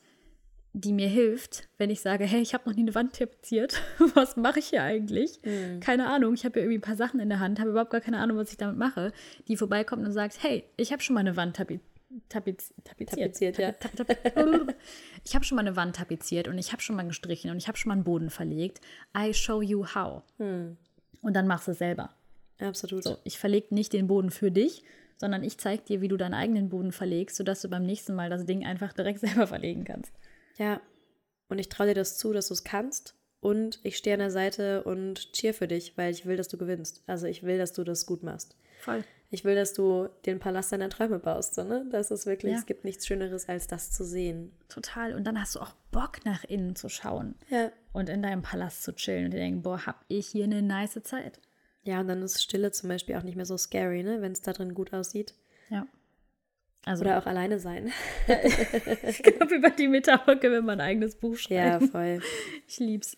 [0.73, 3.81] die mir hilft, wenn ich sage, hey, ich habe noch nie eine Wand tapeziert.
[4.15, 5.41] was mache ich hier eigentlich?
[5.43, 5.79] Mm.
[5.81, 8.01] Keine Ahnung, ich habe ja irgendwie ein paar Sachen in der Hand, habe überhaupt gar
[8.01, 9.11] keine Ahnung, was ich damit mache.
[9.47, 11.85] Die vorbeikommt und sagt, hey, ich habe schon mal eine Wand tapeziert
[12.29, 13.35] tapiz, tapiziert.
[13.35, 13.73] tapiziert ja.
[15.23, 17.67] ich habe schon mal eine Wand tapeziert und ich habe schon mal gestrichen und ich
[17.67, 18.81] habe schon mal einen Boden verlegt.
[19.17, 20.23] I show you how.
[20.37, 20.77] Hm.
[21.21, 22.09] Und dann machst du es selber.
[22.59, 23.03] Absolut.
[23.03, 24.83] So, ich verlege nicht den Boden für dich,
[25.17, 28.29] sondern ich zeige dir, wie du deinen eigenen Boden verlegst, sodass du beim nächsten Mal
[28.29, 30.13] das Ding einfach direkt selber verlegen kannst.
[30.61, 30.81] Ja,
[31.49, 33.15] und ich traue dir das zu, dass du es kannst.
[33.39, 36.57] Und ich stehe an der Seite und cheer für dich, weil ich will, dass du
[36.57, 37.03] gewinnst.
[37.07, 38.55] Also ich will, dass du das gut machst.
[38.79, 41.55] Voll ich will, dass du den Palast deiner Träume baust.
[41.55, 41.85] So, ne?
[41.89, 42.57] Das ist wirklich, ja.
[42.59, 44.51] es gibt nichts Schöneres, als das zu sehen.
[44.67, 45.13] Total.
[45.13, 47.35] Und dann hast du auch Bock, nach innen zu schauen.
[47.49, 47.71] Ja.
[47.93, 51.01] Und in deinem Palast zu chillen und dir denken, boah, hab ich hier eine nice
[51.03, 51.39] Zeit.
[51.83, 54.21] Ja, und dann ist Stille zum Beispiel auch nicht mehr so scary, ne?
[54.21, 55.33] Wenn es da drin gut aussieht.
[55.69, 55.87] Ja.
[56.85, 57.91] Also, Oder auch alleine sein.
[59.07, 61.85] ich glaube, über die Metapher können wir mal ein eigenes Buch schreiben.
[61.85, 62.21] Ja, voll.
[62.67, 63.17] Ich lieb's.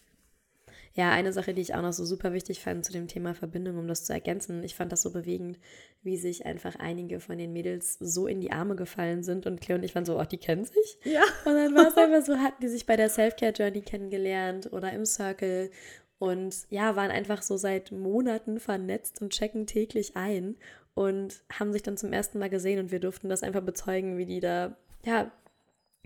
[0.95, 3.79] Ja, eine Sache, die ich auch noch so super wichtig fand zu dem Thema Verbindung,
[3.79, 4.63] um das zu ergänzen.
[4.63, 5.57] Ich fand das so bewegend,
[6.03, 9.79] wie sich einfach einige von den Mädels so in die Arme gefallen sind und Claire
[9.79, 10.97] und ich waren so, ach, die kennen sich?
[11.03, 11.23] Ja.
[11.45, 15.05] Und dann war es einfach so, hatten die sich bei der Self-Care-Journey kennengelernt oder im
[15.05, 15.71] Circle
[16.19, 20.57] und ja, waren einfach so seit Monaten vernetzt und checken täglich ein
[20.93, 24.25] und haben sich dann zum ersten Mal gesehen und wir durften das einfach bezeugen, wie
[24.25, 24.75] die da
[25.05, 25.31] ja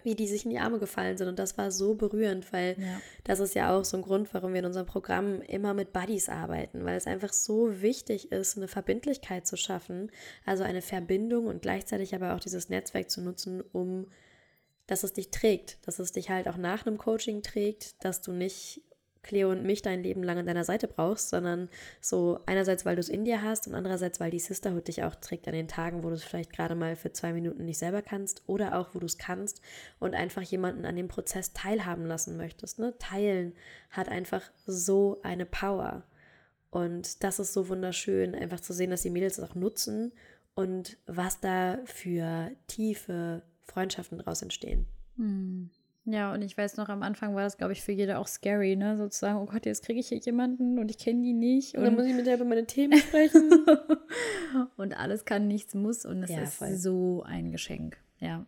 [0.04, 1.28] wie die sich in die Arme gefallen sind.
[1.28, 3.02] Und das war so berührend, weil ja.
[3.24, 6.30] das ist ja auch so ein Grund, warum wir in unserem Programm immer mit Buddies
[6.30, 10.12] arbeiten, weil es einfach so wichtig ist, eine Verbindlichkeit zu schaffen,
[10.46, 14.08] also eine Verbindung und gleichzeitig aber auch dieses Netzwerk zu nutzen, um
[14.86, 18.32] dass es dich trägt, dass es dich halt auch nach einem Coaching trägt, dass du
[18.32, 18.82] nicht
[19.28, 21.70] Cleo und mich dein Leben lang an deiner Seite brauchst, sondern
[22.02, 25.16] so einerseits, weil du es in dir hast und andererseits, weil die Sisterhood dich auch
[25.16, 28.02] trägt an den Tagen, wo du es vielleicht gerade mal für zwei Minuten nicht selber
[28.02, 29.62] kannst oder auch, wo du es kannst
[30.00, 32.80] und einfach jemanden an dem Prozess teilhaben lassen möchtest.
[32.80, 32.96] Ne?
[32.98, 33.54] Teilen
[33.90, 36.04] hat einfach so eine Power.
[36.70, 40.14] Und das ist so wunderschön, einfach zu sehen, dass die Mädels es auch nutzen
[40.56, 44.88] und was da für tiefe Freundschaften daraus entstehen.
[45.18, 45.70] Hm.
[46.10, 48.78] Ja, und ich weiß noch, am Anfang war das, glaube ich, für jede auch scary,
[48.78, 48.96] ne?
[48.96, 51.74] Sozusagen, oh Gott, jetzt kriege ich hier jemanden und ich kenne die nicht.
[51.74, 53.52] Und, und, dann muss ich mit der über meine Themen sprechen.
[54.78, 56.06] und alles kann, nichts muss.
[56.06, 56.76] Und es ja, ist voll.
[56.76, 57.98] so ein Geschenk.
[58.20, 58.46] Ja.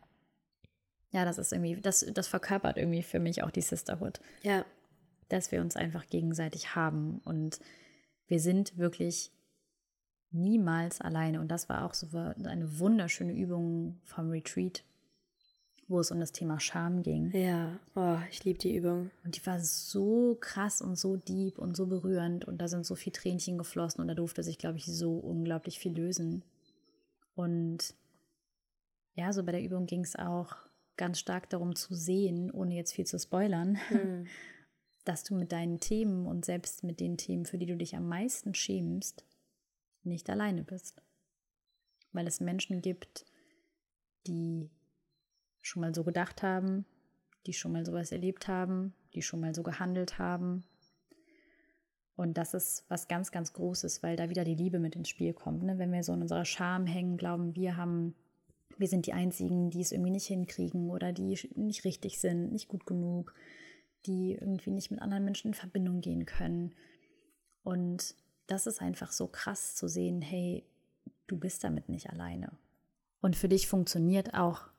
[1.12, 4.22] Ja, das ist irgendwie, das, das verkörpert irgendwie für mich auch die Sisterhood.
[4.42, 4.64] Ja.
[5.28, 7.20] Dass wir uns einfach gegenseitig haben.
[7.26, 7.60] Und
[8.28, 9.34] wir sind wirklich
[10.32, 11.42] niemals alleine.
[11.42, 14.86] Und das war auch so eine wunderschöne Übung vom Retreat
[15.90, 17.32] wo es um das Thema Scham ging.
[17.36, 19.10] Ja, oh, ich liebe die Übung.
[19.26, 22.96] Und die war so krass und so deep und so berührend und da sind so
[22.96, 26.44] viel Tränchen geflossen und da durfte sich, glaube ich, so unglaublich viel lösen.
[27.34, 27.96] Und
[29.16, 30.56] ja, so bei der Übung ging es auch
[30.96, 34.28] ganz stark darum zu sehen, ohne jetzt viel zu spoilern, mhm.
[35.06, 38.08] dass du mit deinen Themen und selbst mit den Themen, für die du dich am
[38.08, 39.26] meisten schämst,
[40.04, 41.02] nicht alleine bist.
[42.12, 43.26] Weil es Menschen gibt,
[44.28, 44.70] die
[45.70, 46.86] schon mal so gedacht haben,
[47.46, 50.64] die schon mal sowas erlebt haben, die schon mal so gehandelt haben.
[52.16, 55.34] Und das ist was ganz, ganz Großes, weil da wieder die Liebe mit ins Spiel
[55.34, 55.64] kommt.
[55.64, 55.78] Ne?
[55.78, 58.14] Wenn wir so in unserer Scham hängen, glauben wir haben,
[58.78, 62.68] wir sind die Einzigen, die es irgendwie nicht hinkriegen oder die nicht richtig sind, nicht
[62.68, 63.34] gut genug,
[64.06, 66.76] die irgendwie nicht mit anderen Menschen in Verbindung gehen können.
[67.64, 68.16] Und
[68.48, 70.66] das ist einfach so krass zu sehen, hey,
[71.28, 72.58] du bist damit nicht alleine.
[73.22, 74.70] Und für dich funktioniert auch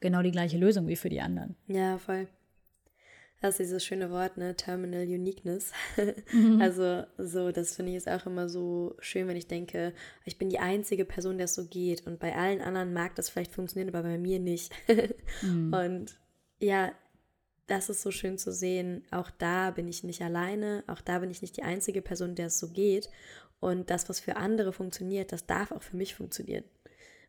[0.00, 1.56] genau die gleiche Lösung wie für die anderen.
[1.68, 2.28] Ja, voll.
[3.40, 4.54] Das ist dieses schöne Wort, ne?
[4.54, 5.72] Terminal Uniqueness.
[6.32, 6.60] Mhm.
[6.60, 9.92] Also, so, das finde ich ist auch immer so schön, wenn ich denke,
[10.24, 12.06] ich bin die einzige Person, der es so geht.
[12.06, 14.72] Und bei allen anderen mag das vielleicht funktionieren, aber bei mir nicht.
[15.42, 15.72] mhm.
[15.72, 16.18] Und
[16.60, 16.92] ja,
[17.66, 19.04] das ist so schön zu sehen.
[19.10, 20.84] Auch da bin ich nicht alleine.
[20.86, 23.08] Auch da bin ich nicht die einzige Person, der es so geht.
[23.58, 26.64] Und das, was für andere funktioniert, das darf auch für mich funktionieren.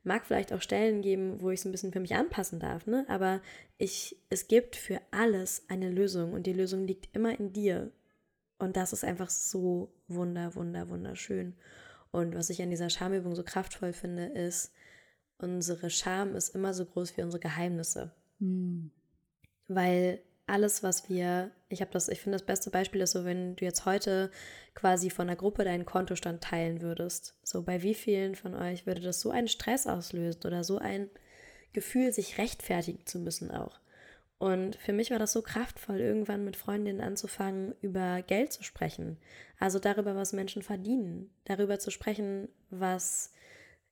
[0.03, 3.05] Mag vielleicht auch Stellen geben, wo ich es ein bisschen für mich anpassen darf, ne?
[3.07, 3.41] Aber
[3.77, 7.91] ich, es gibt für alles eine Lösung und die Lösung liegt immer in dir.
[8.57, 11.55] Und das ist einfach so wunder, wunder, wunderschön.
[12.11, 14.73] Und was ich an dieser Schamübung so kraftvoll finde, ist,
[15.37, 18.11] unsere Scham ist immer so groß wie unsere Geheimnisse.
[18.39, 18.91] Mhm.
[19.67, 23.55] Weil alles, was wir, ich habe das, ich finde das beste Beispiel ist so, wenn
[23.55, 24.29] du jetzt heute
[24.75, 27.35] quasi von einer Gruppe deinen Kontostand teilen würdest.
[27.43, 31.09] So bei wie vielen von euch würde das so einen Stress auslösen oder so ein
[31.73, 33.79] Gefühl, sich rechtfertigen zu müssen auch.
[34.39, 39.19] Und für mich war das so kraftvoll, irgendwann mit Freundinnen anzufangen, über Geld zu sprechen.
[39.59, 41.29] Also darüber, was Menschen verdienen.
[41.45, 43.31] Darüber zu sprechen, was,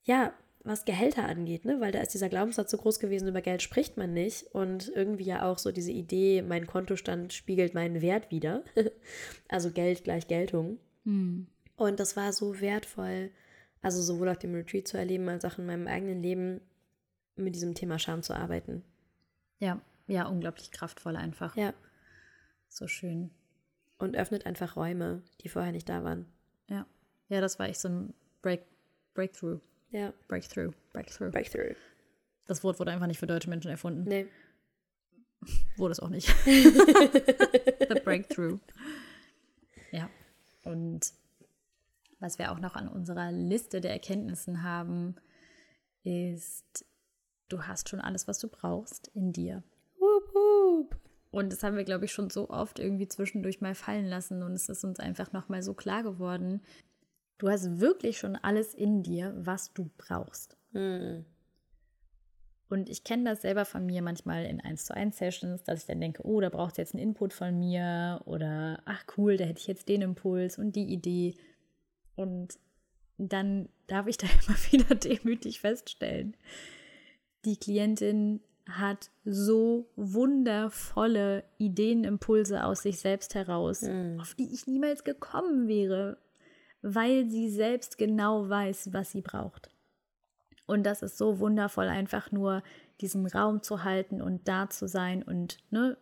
[0.03, 0.33] ja,
[0.69, 1.82] was Gehälter angeht, ne?
[1.82, 4.43] Weil da ist dieser Glaubenssatz so groß gewesen, über Geld spricht man nicht.
[4.53, 8.63] Und irgendwie ja auch so diese Idee, mein Kontostand spiegelt meinen Wert wieder.
[9.49, 10.77] also Geld gleich Geltung.
[11.03, 11.47] Mhm.
[11.75, 13.32] Und das war so wertvoll,
[13.82, 16.62] also sowohl auf dem Retreat zu erleben, als auch in meinem eigenen Leben
[17.36, 18.84] mit diesem Thema Scham zu arbeiten.
[19.58, 21.58] Ja, ja, unglaublich kraftvoll einfach.
[21.58, 21.73] Ja.
[22.67, 23.32] So schön.
[23.97, 26.27] Und öffnet einfach Räume, die vorher nicht da waren.
[26.69, 26.86] Ja.
[27.27, 28.62] Ja, das war echt so ein Break,
[29.13, 29.60] Breakthrough.
[29.91, 30.13] Ja.
[30.28, 30.71] Breakthrough.
[30.93, 31.32] Breakthrough.
[31.32, 31.75] Breakthrough.
[32.45, 34.04] Das Wort wurde einfach nicht für deutsche Menschen erfunden.
[34.04, 34.28] Nee.
[35.78, 36.28] Wurde es auch nicht.
[36.45, 38.60] The Breakthrough.
[39.91, 40.10] Ja.
[40.63, 41.13] Und
[42.19, 45.15] was wir auch noch an unserer Liste der Erkenntnissen haben,
[46.04, 46.86] ist,
[47.47, 49.63] du hast schon alles, was du brauchst in dir.
[49.97, 50.99] Wup, wup.
[51.32, 54.43] Und das haben wir, glaube ich, schon so oft irgendwie zwischendurch mal fallen lassen.
[54.43, 56.62] Und es ist uns einfach nochmal so klar geworden.
[57.39, 60.56] Du hast wirklich schon alles in dir, was du brauchst.
[60.73, 61.25] Mhm.
[62.69, 65.86] Und ich kenne das selber von mir manchmal in 1 zu 1 Sessions, dass ich
[65.88, 69.45] dann denke, oh, da braucht es jetzt einen Input von mir oder ach cool, da
[69.45, 71.36] hätte ich jetzt den Impuls und die Idee.
[72.15, 72.60] Und
[73.17, 76.38] dann darf ich da immer wieder demütig feststellen,
[77.45, 84.19] die Klientin hat so wundervolle Ideenimpulse aus sich selbst heraus, Mhm.
[84.19, 86.17] auf die ich niemals gekommen wäre,
[86.81, 89.69] weil sie selbst genau weiß, was sie braucht.
[90.65, 92.61] Und das ist so wundervoll, einfach nur
[93.01, 95.23] diesen Raum zu halten und da zu sein.
[95.23, 95.97] Und ne,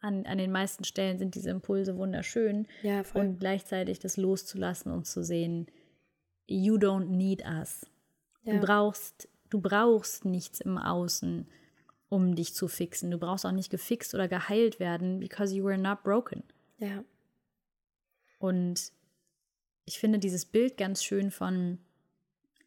[0.00, 2.66] an, an den meisten Stellen sind diese Impulse wunderschön.
[2.82, 3.02] Ja.
[3.14, 5.66] Und gleichzeitig das loszulassen und zu sehen,
[6.46, 7.86] you don't need us.
[8.42, 8.54] ja.
[8.54, 11.48] Du brauchst, du brauchst nichts im Außen,
[12.08, 13.10] um dich zu fixen.
[13.10, 16.42] Du brauchst auch nicht gefixt oder geheilt werden, because you were not broken.
[16.78, 17.04] ja.
[18.38, 18.92] Und
[19.90, 21.78] ich finde dieses Bild ganz schön von,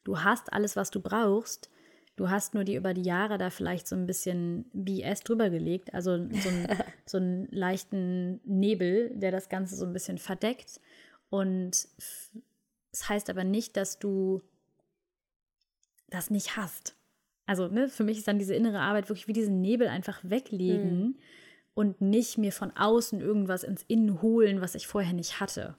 [0.04, 1.70] du hast alles, was du brauchst.
[2.18, 5.94] Du hast nur dir über die Jahre da vielleicht so ein bisschen BS drüber gelegt,
[5.94, 6.68] also so, ein,
[7.06, 10.82] so einen leichten Nebel, der das Ganze so ein bisschen verdeckt.
[11.30, 11.88] Und
[12.92, 14.42] es heißt aber nicht, dass du
[16.10, 16.98] das nicht hast.
[17.46, 21.20] Also ne, für mich ist dann diese innere Arbeit wirklich wie diesen Nebel einfach weglegen
[21.74, 25.78] und nicht mir von außen irgendwas ins Innen holen, was ich vorher nicht hatte.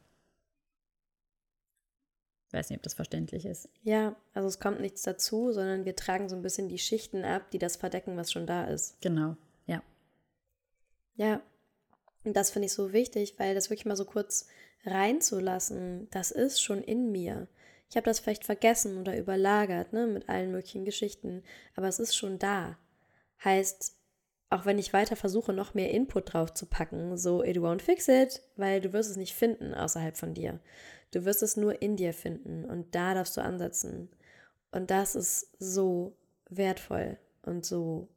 [2.55, 3.69] Ich weiß nicht, ob das verständlich ist.
[3.83, 7.51] Ja, also es kommt nichts dazu, sondern wir tragen so ein bisschen die Schichten ab,
[7.51, 8.97] die das verdecken, was schon da ist.
[9.01, 9.37] Genau,
[9.67, 9.83] ja.
[11.17, 11.43] Ja,
[12.23, 14.47] und das finde ich so wichtig, weil das wirklich mal so kurz
[14.85, 17.49] reinzulassen, das ist schon in mir.
[17.91, 21.43] Ich habe das vielleicht vergessen oder überlagert, ne, mit allen möglichen Geschichten,
[21.75, 22.79] aber es ist schon da.
[23.43, 23.97] Heißt,
[24.55, 28.07] auch wenn ich weiter versuche, noch mehr Input drauf zu packen, so it won't fix
[28.07, 30.61] it, weil du wirst es nicht finden außerhalb von dir.
[31.11, 34.09] Du wirst es nur in dir finden und da darfst du ansetzen.
[34.71, 36.17] Und das ist so
[36.51, 38.09] wertvoll und so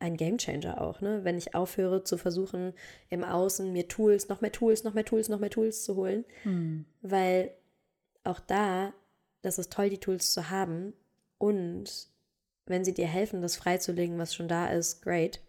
[0.00, 1.22] ein Gamechanger auch, ne?
[1.22, 2.72] Wenn ich aufhöre zu versuchen,
[3.08, 6.24] im Außen mir Tools, noch mehr Tools, noch mehr Tools, noch mehr Tools zu holen.
[6.42, 6.84] Hm.
[7.00, 7.52] Weil
[8.24, 8.92] auch da,
[9.42, 10.94] das ist toll, die Tools zu haben.
[11.38, 12.08] Und
[12.66, 15.40] wenn sie dir helfen, das freizulegen, was schon da ist, great.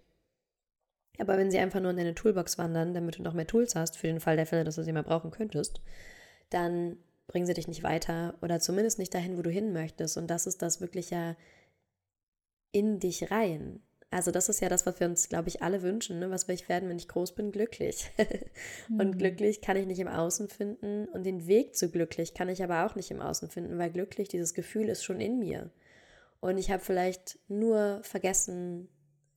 [1.22, 3.96] Aber wenn sie einfach nur in deine Toolbox wandern, damit du noch mehr Tools hast,
[3.96, 5.80] für den Fall der Fälle, dass du sie mal brauchen könntest,
[6.50, 10.18] dann bringen sie dich nicht weiter oder zumindest nicht dahin, wo du hin möchtest.
[10.18, 11.36] Und das ist das wirklich ja
[12.72, 13.82] in dich rein.
[14.10, 16.18] Also das ist ja das, was wir uns, glaube ich, alle wünschen.
[16.18, 16.32] Ne?
[16.32, 17.52] Was will ich werden, wenn ich groß bin?
[17.52, 18.10] Glücklich.
[18.98, 19.18] und Mhm.
[19.20, 22.88] glücklich kann ich nicht im Außen finden und den Weg zu glücklich kann ich aber
[22.88, 25.70] auch nicht im Außen finden, weil glücklich, dieses Gefühl ist schon in mir.
[26.40, 28.90] Und ich habe vielleicht nur vergessen,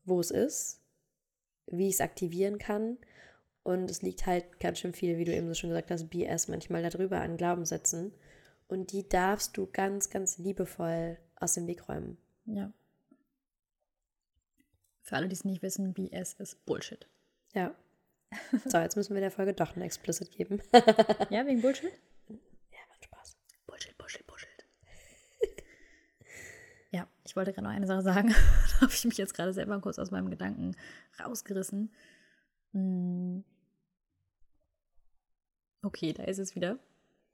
[0.07, 0.81] wo es ist,
[1.67, 2.99] wie ich es aktivieren kann.
[3.63, 6.49] Und es liegt halt ganz schön viel, wie du eben so schon gesagt hast, BS
[6.49, 8.13] manchmal darüber an Glaubenssätzen.
[8.69, 12.19] Und die darfst du ganz, ganz liebevoll aus dem Weg räumen.
[12.47, 12.73] Ja.
[15.03, 17.09] Für alle, die es nicht wissen, BS ist Bullshit.
[17.55, 17.75] Ja.
[18.67, 20.61] So, jetzt müssen wir der Folge doch ein Explicit geben.
[21.31, 21.93] Ja, wegen Bullshit?
[22.29, 23.37] Ja, macht Spaß.
[23.67, 24.65] Bullshit, Bullshit, Bullshit.
[26.91, 28.29] ja, ich wollte gerade noch eine Sache sagen.
[28.73, 30.77] da habe ich mich jetzt gerade selber kurz aus meinem Gedanken
[31.19, 31.91] rausgerissen.
[32.73, 33.45] Hm.
[35.83, 36.79] Okay, da ist es wieder.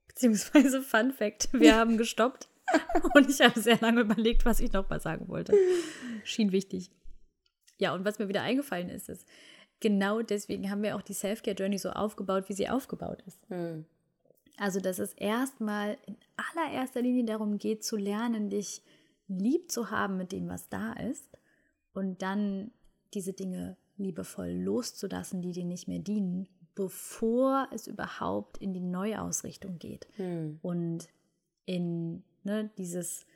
[0.09, 2.49] Beziehungsweise Fun Fact, wir haben gestoppt
[3.15, 5.55] und ich habe sehr lange überlegt, was ich noch mal sagen wollte.
[6.25, 6.91] Schien wichtig.
[7.79, 9.27] Ja, und was mir wieder eingefallen ist, ist,
[9.81, 13.41] genau deswegen haben wir auch die Self-Care-Journey so aufgebaut, wie sie aufgebaut ist.
[13.49, 13.87] Hm.
[14.59, 18.83] Also, dass es erstmal in allererster Linie darum geht, zu lernen, dich
[19.39, 21.29] lieb zu haben mit dem, was da ist
[21.93, 22.73] und dann
[23.15, 29.79] diese Dinge liebevoll loszulassen, die dir nicht mehr dienen, bevor es überhaupt in die Neuausrichtung
[29.79, 30.09] geht.
[30.17, 30.59] Hm.
[30.63, 31.09] Und
[31.67, 33.27] in ne, dieses,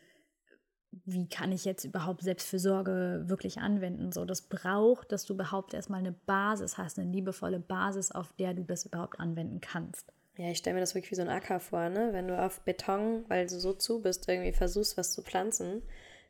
[1.05, 4.13] wie kann ich jetzt überhaupt Selbstfürsorge wirklich anwenden?
[4.13, 8.55] So, das braucht, dass du überhaupt erstmal eine Basis hast, eine liebevolle Basis, auf der
[8.55, 10.13] du das überhaupt anwenden kannst.
[10.37, 12.09] Ja, ich stelle mir das wirklich wie so ein Acker vor, ne?
[12.13, 15.83] Wenn du auf Beton, weil du so zu bist, irgendwie versuchst, was zu pflanzen,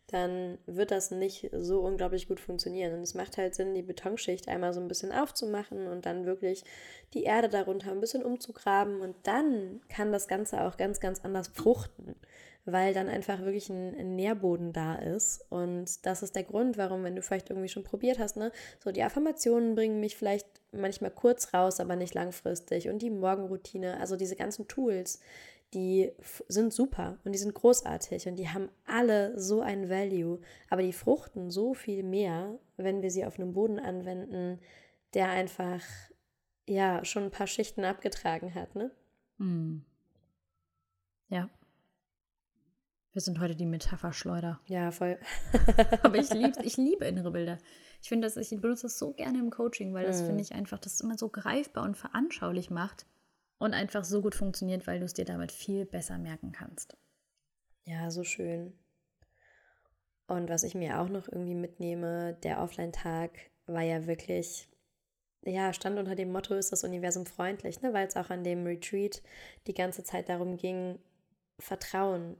[0.09, 2.93] dann wird das nicht so unglaublich gut funktionieren.
[2.93, 6.65] Und es macht halt Sinn, die Betonschicht einmal so ein bisschen aufzumachen und dann wirklich
[7.15, 9.01] die Erde darunter ein bisschen umzugraben.
[9.01, 12.15] Und dann kann das Ganze auch ganz, ganz anders fruchten
[12.65, 15.45] weil dann einfach wirklich ein, Nährboden da ist.
[15.51, 18.53] Und das ist der Grund, warum, wenn du vielleicht irgendwie schon probiert hast, ne,
[18.83, 22.89] so die Affirmationen bringen mich vielleicht manchmal kurz raus, aber nicht langfristig.
[22.89, 25.21] Und die Morgenroutine, also diese ganzen Tools,
[25.75, 26.13] die
[26.49, 30.41] sind super und die sind großartig und die haben alle so ein Value,
[30.71, 34.61] aber die fruchten so viel mehr, wenn wir sie auf einem Boden anwenden,
[35.15, 35.83] der einfach
[36.67, 38.91] ja schon ein paar Schichten abgetragen hat, ne?
[39.39, 39.79] Mm.
[41.29, 41.51] Ja,
[43.15, 44.61] wir sind heute die Metapherschleuder.
[44.67, 45.19] Ja, voll.
[46.03, 47.59] Aber ich, lieb, ich liebe innere Bilder.
[48.03, 50.27] Ich finde, dass ich benutze das so gerne im Coaching, weil das mhm.
[50.27, 53.07] finde ich einfach, das immer so greifbar und veranschaulich macht
[53.59, 56.97] und einfach so gut funktioniert, weil du es dir damit viel besser merken kannst.
[57.85, 58.77] Ja, so schön.
[60.27, 63.31] Und was ich mir auch noch irgendwie mitnehme, der Offline-Tag
[63.67, 64.69] war ja wirklich,
[65.43, 67.93] ja, stand unter dem Motto, ist das Universum freundlich, ne?
[67.93, 69.23] weil es auch an dem Retreat
[69.69, 70.99] die ganze Zeit darum ging,
[71.61, 72.37] Vertrauen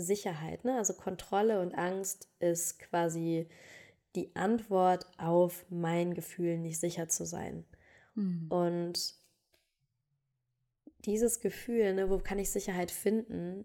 [0.00, 0.64] Sicherheit.
[0.64, 0.76] Ne?
[0.76, 3.48] Also Kontrolle und Angst ist quasi
[4.14, 7.64] die Antwort auf mein Gefühl, nicht sicher zu sein.
[8.14, 8.46] Mhm.
[8.48, 9.14] Und
[11.04, 13.64] dieses Gefühl, ne, wo kann ich Sicherheit finden?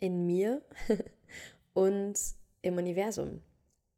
[0.00, 0.62] In mir
[1.74, 2.18] und
[2.62, 3.42] im Universum.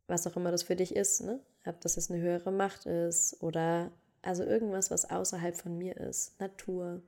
[0.09, 1.41] Was auch immer das für dich ist, ne?
[1.64, 6.39] Ob das jetzt eine höhere Macht ist oder also irgendwas, was außerhalb von mir ist.
[6.41, 7.03] Natur.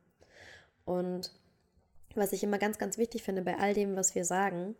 [0.84, 1.32] Und
[2.16, 4.76] was ich immer ganz, ganz wichtig finde bei all dem, was wir sagen,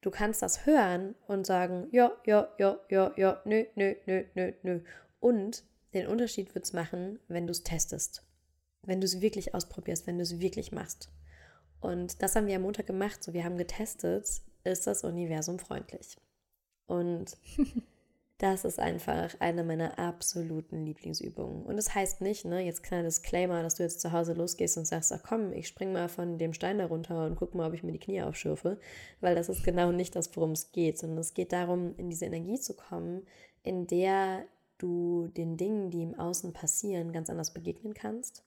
[0.00, 4.52] du kannst das hören und sagen, ja, ja, ja, ja, ja, nö, nö, nö, nö,
[4.62, 4.80] nö.
[5.20, 8.24] Und den Unterschied wird es machen, wenn du es testest.
[8.82, 11.10] Wenn du es wirklich ausprobierst, wenn du es wirklich machst.
[11.80, 13.22] Und das haben wir am Montag gemacht.
[13.22, 14.28] So, wir haben getestet,
[14.64, 16.16] ist das Universum freundlich?
[16.86, 17.36] Und
[18.38, 21.66] Das ist einfach eine meiner absoluten Lieblingsübungen.
[21.66, 24.86] Und das heißt nicht, ne, jetzt kleiner Disclaimer, dass du jetzt zu Hause losgehst und
[24.86, 27.74] sagst, ach komm, ich spring mal von dem Stein da runter und guck mal, ob
[27.74, 28.78] ich mir die Knie aufschürfe,
[29.20, 32.26] weil das ist genau nicht das, worum es geht, sondern es geht darum, in diese
[32.26, 33.26] Energie zu kommen,
[33.64, 34.44] in der
[34.78, 38.44] du den Dingen, die im Außen passieren, ganz anders begegnen kannst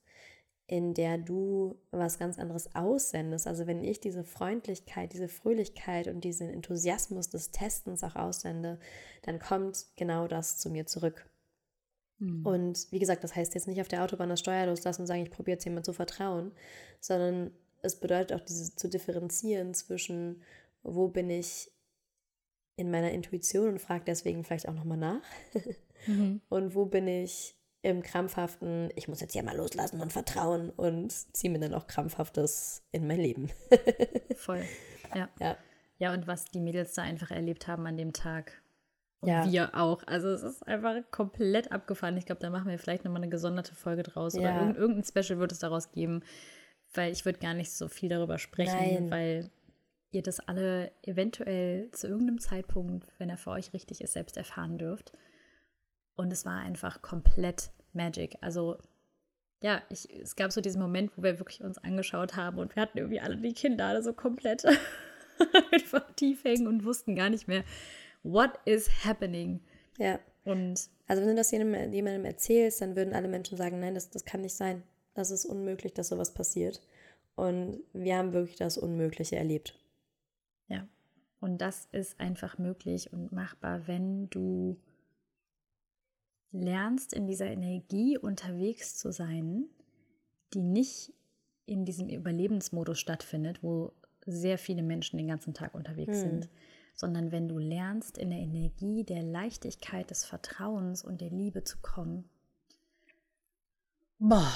[0.71, 3.45] in der du was ganz anderes aussendest.
[3.45, 8.79] Also wenn ich diese Freundlichkeit, diese Fröhlichkeit und diesen Enthusiasmus des Testens auch aussende,
[9.23, 11.29] dann kommt genau das zu mir zurück.
[12.19, 12.45] Mhm.
[12.45, 15.23] Und wie gesagt, das heißt jetzt nicht auf der Autobahn das Steuer loslassen und sagen,
[15.23, 16.53] ich probiere jetzt jemand zu vertrauen,
[17.01, 17.51] sondern
[17.81, 20.41] es bedeutet auch diese zu differenzieren zwischen,
[20.83, 21.69] wo bin ich
[22.77, 25.23] in meiner Intuition und frage deswegen vielleicht auch nochmal nach.
[26.07, 26.39] mhm.
[26.47, 31.11] Und wo bin ich im krampfhaften, ich muss jetzt hier mal loslassen und vertrauen und
[31.11, 33.49] ziehe mir dann auch krampfhaftes in mein Leben.
[34.35, 34.63] Voll.
[35.15, 35.29] Ja.
[35.39, 35.57] ja.
[35.97, 38.61] Ja, und was die Mädels da einfach erlebt haben an dem Tag.
[39.19, 39.51] Und ja.
[39.51, 40.01] wir auch.
[40.07, 42.17] Also es ist einfach komplett abgefahren.
[42.17, 44.33] Ich glaube, da machen wir vielleicht nochmal eine gesonderte Folge draus.
[44.33, 44.41] Ja.
[44.41, 46.23] Oder irgendein Special wird es daraus geben.
[46.93, 49.11] Weil ich würde gar nicht so viel darüber sprechen, Nein.
[49.11, 49.51] weil
[50.11, 54.77] ihr das alle eventuell zu irgendeinem Zeitpunkt, wenn er für euch richtig ist, selbst erfahren
[54.77, 55.13] dürft.
[56.15, 58.37] Und es war einfach komplett Magic.
[58.41, 58.77] Also
[59.61, 62.81] ja, ich, es gab so diesen Moment, wo wir wirklich uns angeschaut haben und wir
[62.81, 64.65] hatten irgendwie alle die Kinder alle so komplett
[65.71, 67.63] einfach tief hängen und wussten gar nicht mehr,
[68.23, 69.61] what is happening.
[69.97, 70.19] Ja.
[70.43, 74.09] Und also wenn du das jemandem, jemandem erzählst, dann würden alle Menschen sagen, nein, das,
[74.09, 74.83] das kann nicht sein.
[75.13, 76.81] Das ist unmöglich, dass sowas passiert.
[77.35, 79.77] Und wir haben wirklich das Unmögliche erlebt.
[80.67, 80.87] Ja.
[81.39, 84.77] Und das ist einfach möglich und machbar, wenn du
[86.51, 89.65] lernst, in dieser Energie unterwegs zu sein,
[90.53, 91.13] die nicht
[91.65, 93.93] in diesem Überlebensmodus stattfindet, wo
[94.25, 96.29] sehr viele Menschen den ganzen Tag unterwegs hm.
[96.29, 96.49] sind,
[96.93, 101.77] sondern wenn du lernst, in der Energie der Leichtigkeit, des Vertrauens und der Liebe zu
[101.81, 102.29] kommen.
[104.19, 104.51] Boah,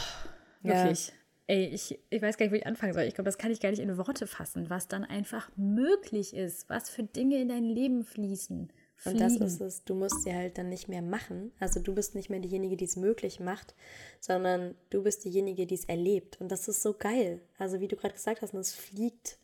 [0.62, 1.08] wirklich.
[1.08, 1.14] Ja.
[1.48, 3.04] Ey, ich, ich weiß gar nicht, wo ich anfangen soll.
[3.04, 6.70] Ich glaube, das kann ich gar nicht in Worte fassen, was dann einfach möglich ist,
[6.70, 8.72] was für Dinge in dein Leben fließen
[9.04, 11.52] Und das ist es, du musst sie halt dann nicht mehr machen.
[11.60, 13.76] Also du bist nicht mehr diejenige, die es möglich macht,
[14.20, 16.40] sondern du bist diejenige, die es erlebt.
[16.40, 17.42] Und das ist so geil.
[17.58, 19.38] Also wie du gerade gesagt hast, es fliegt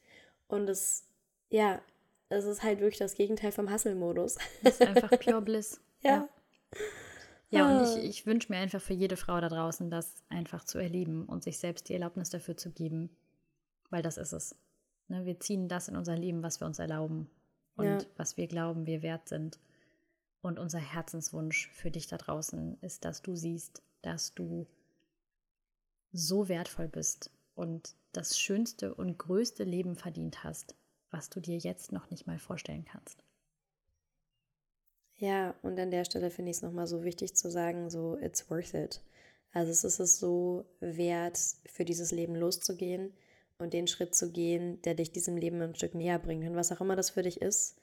[0.48, 1.04] und es,
[1.50, 1.82] ja,
[2.30, 4.38] es ist halt wirklich das Gegenteil vom Hustle-Modus.
[4.64, 5.80] Es ist einfach pure Bliss.
[6.02, 6.28] ja.
[7.50, 10.64] Ja, ja und ich, ich wünsche mir einfach für jede Frau da draußen, das einfach
[10.64, 13.10] zu erleben und sich selbst die Erlaubnis dafür zu geben.
[13.90, 14.56] Weil das ist es.
[15.10, 17.30] Ne, wir ziehen das in unser Leben, was wir uns erlauben
[17.76, 18.00] und ja.
[18.18, 19.60] was wir glauben, wir wert sind.
[20.42, 24.68] Und unser Herzenswunsch für dich da draußen ist, dass du siehst, dass du
[26.12, 30.76] so wertvoll bist und das schönste und größte Leben verdient hast,
[31.12, 33.24] was du dir jetzt noch nicht mal vorstellen kannst.
[35.16, 38.50] Ja, und an der Stelle finde ich es nochmal so wichtig zu sagen, so, it's
[38.50, 39.02] worth it.
[39.54, 43.14] Also es ist es so wert, für dieses Leben loszugehen
[43.62, 46.48] und den Schritt zu gehen, der dich diesem Leben ein Stück näher bringt.
[46.48, 47.80] Und was auch immer das für dich ist,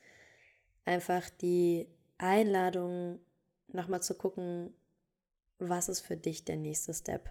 [0.84, 3.20] einfach die Einladung,
[3.68, 4.74] nochmal zu gucken,
[5.58, 7.30] was ist für dich der nächste Step.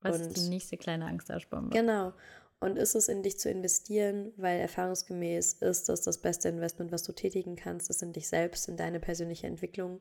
[0.00, 1.70] Was und, ist die nächste kleine Angstausspannen?
[1.70, 2.12] Genau.
[2.60, 7.02] Und ist es in dich zu investieren, weil erfahrungsgemäß ist das das beste Investment, was
[7.02, 10.00] du tätigen kannst, ist in dich selbst, in deine persönliche Entwicklung.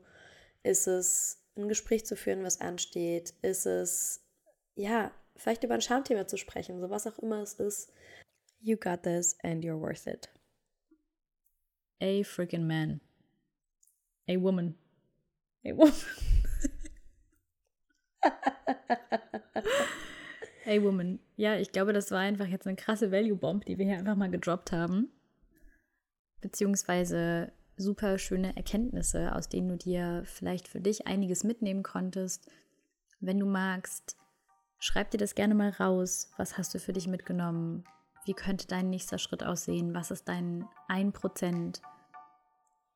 [0.62, 3.34] Ist es ein Gespräch zu führen, was ansteht?
[3.41, 4.22] Ist es,
[4.76, 7.91] ja, vielleicht über ein Schamthema zu sprechen, so was auch immer es ist.
[8.59, 10.29] You got this and you're worth it.
[12.01, 13.01] A freaking man.
[14.29, 14.75] A woman.
[15.65, 15.93] A woman.
[20.65, 21.19] A woman.
[21.36, 24.31] Ja, ich glaube, das war einfach jetzt eine krasse Value-Bomb, die wir hier einfach mal
[24.31, 25.11] gedroppt haben.
[26.39, 32.49] Beziehungsweise super schöne Erkenntnisse, aus denen du dir vielleicht für dich einiges mitnehmen konntest.
[33.19, 34.17] Wenn du magst,
[34.86, 36.29] Schreib dir das gerne mal raus.
[36.36, 37.86] Was hast du für dich mitgenommen?
[38.25, 39.95] Wie könnte dein nächster Schritt aussehen?
[39.95, 41.79] Was ist dein 1%?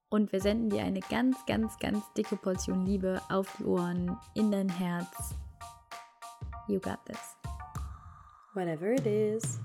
[0.09, 4.51] Und wir senden dir eine ganz, ganz, ganz dicke Portion Liebe auf die Ohren, in
[4.51, 5.33] dein Herz.
[6.67, 7.38] You got this.
[8.53, 9.57] Whatever it is.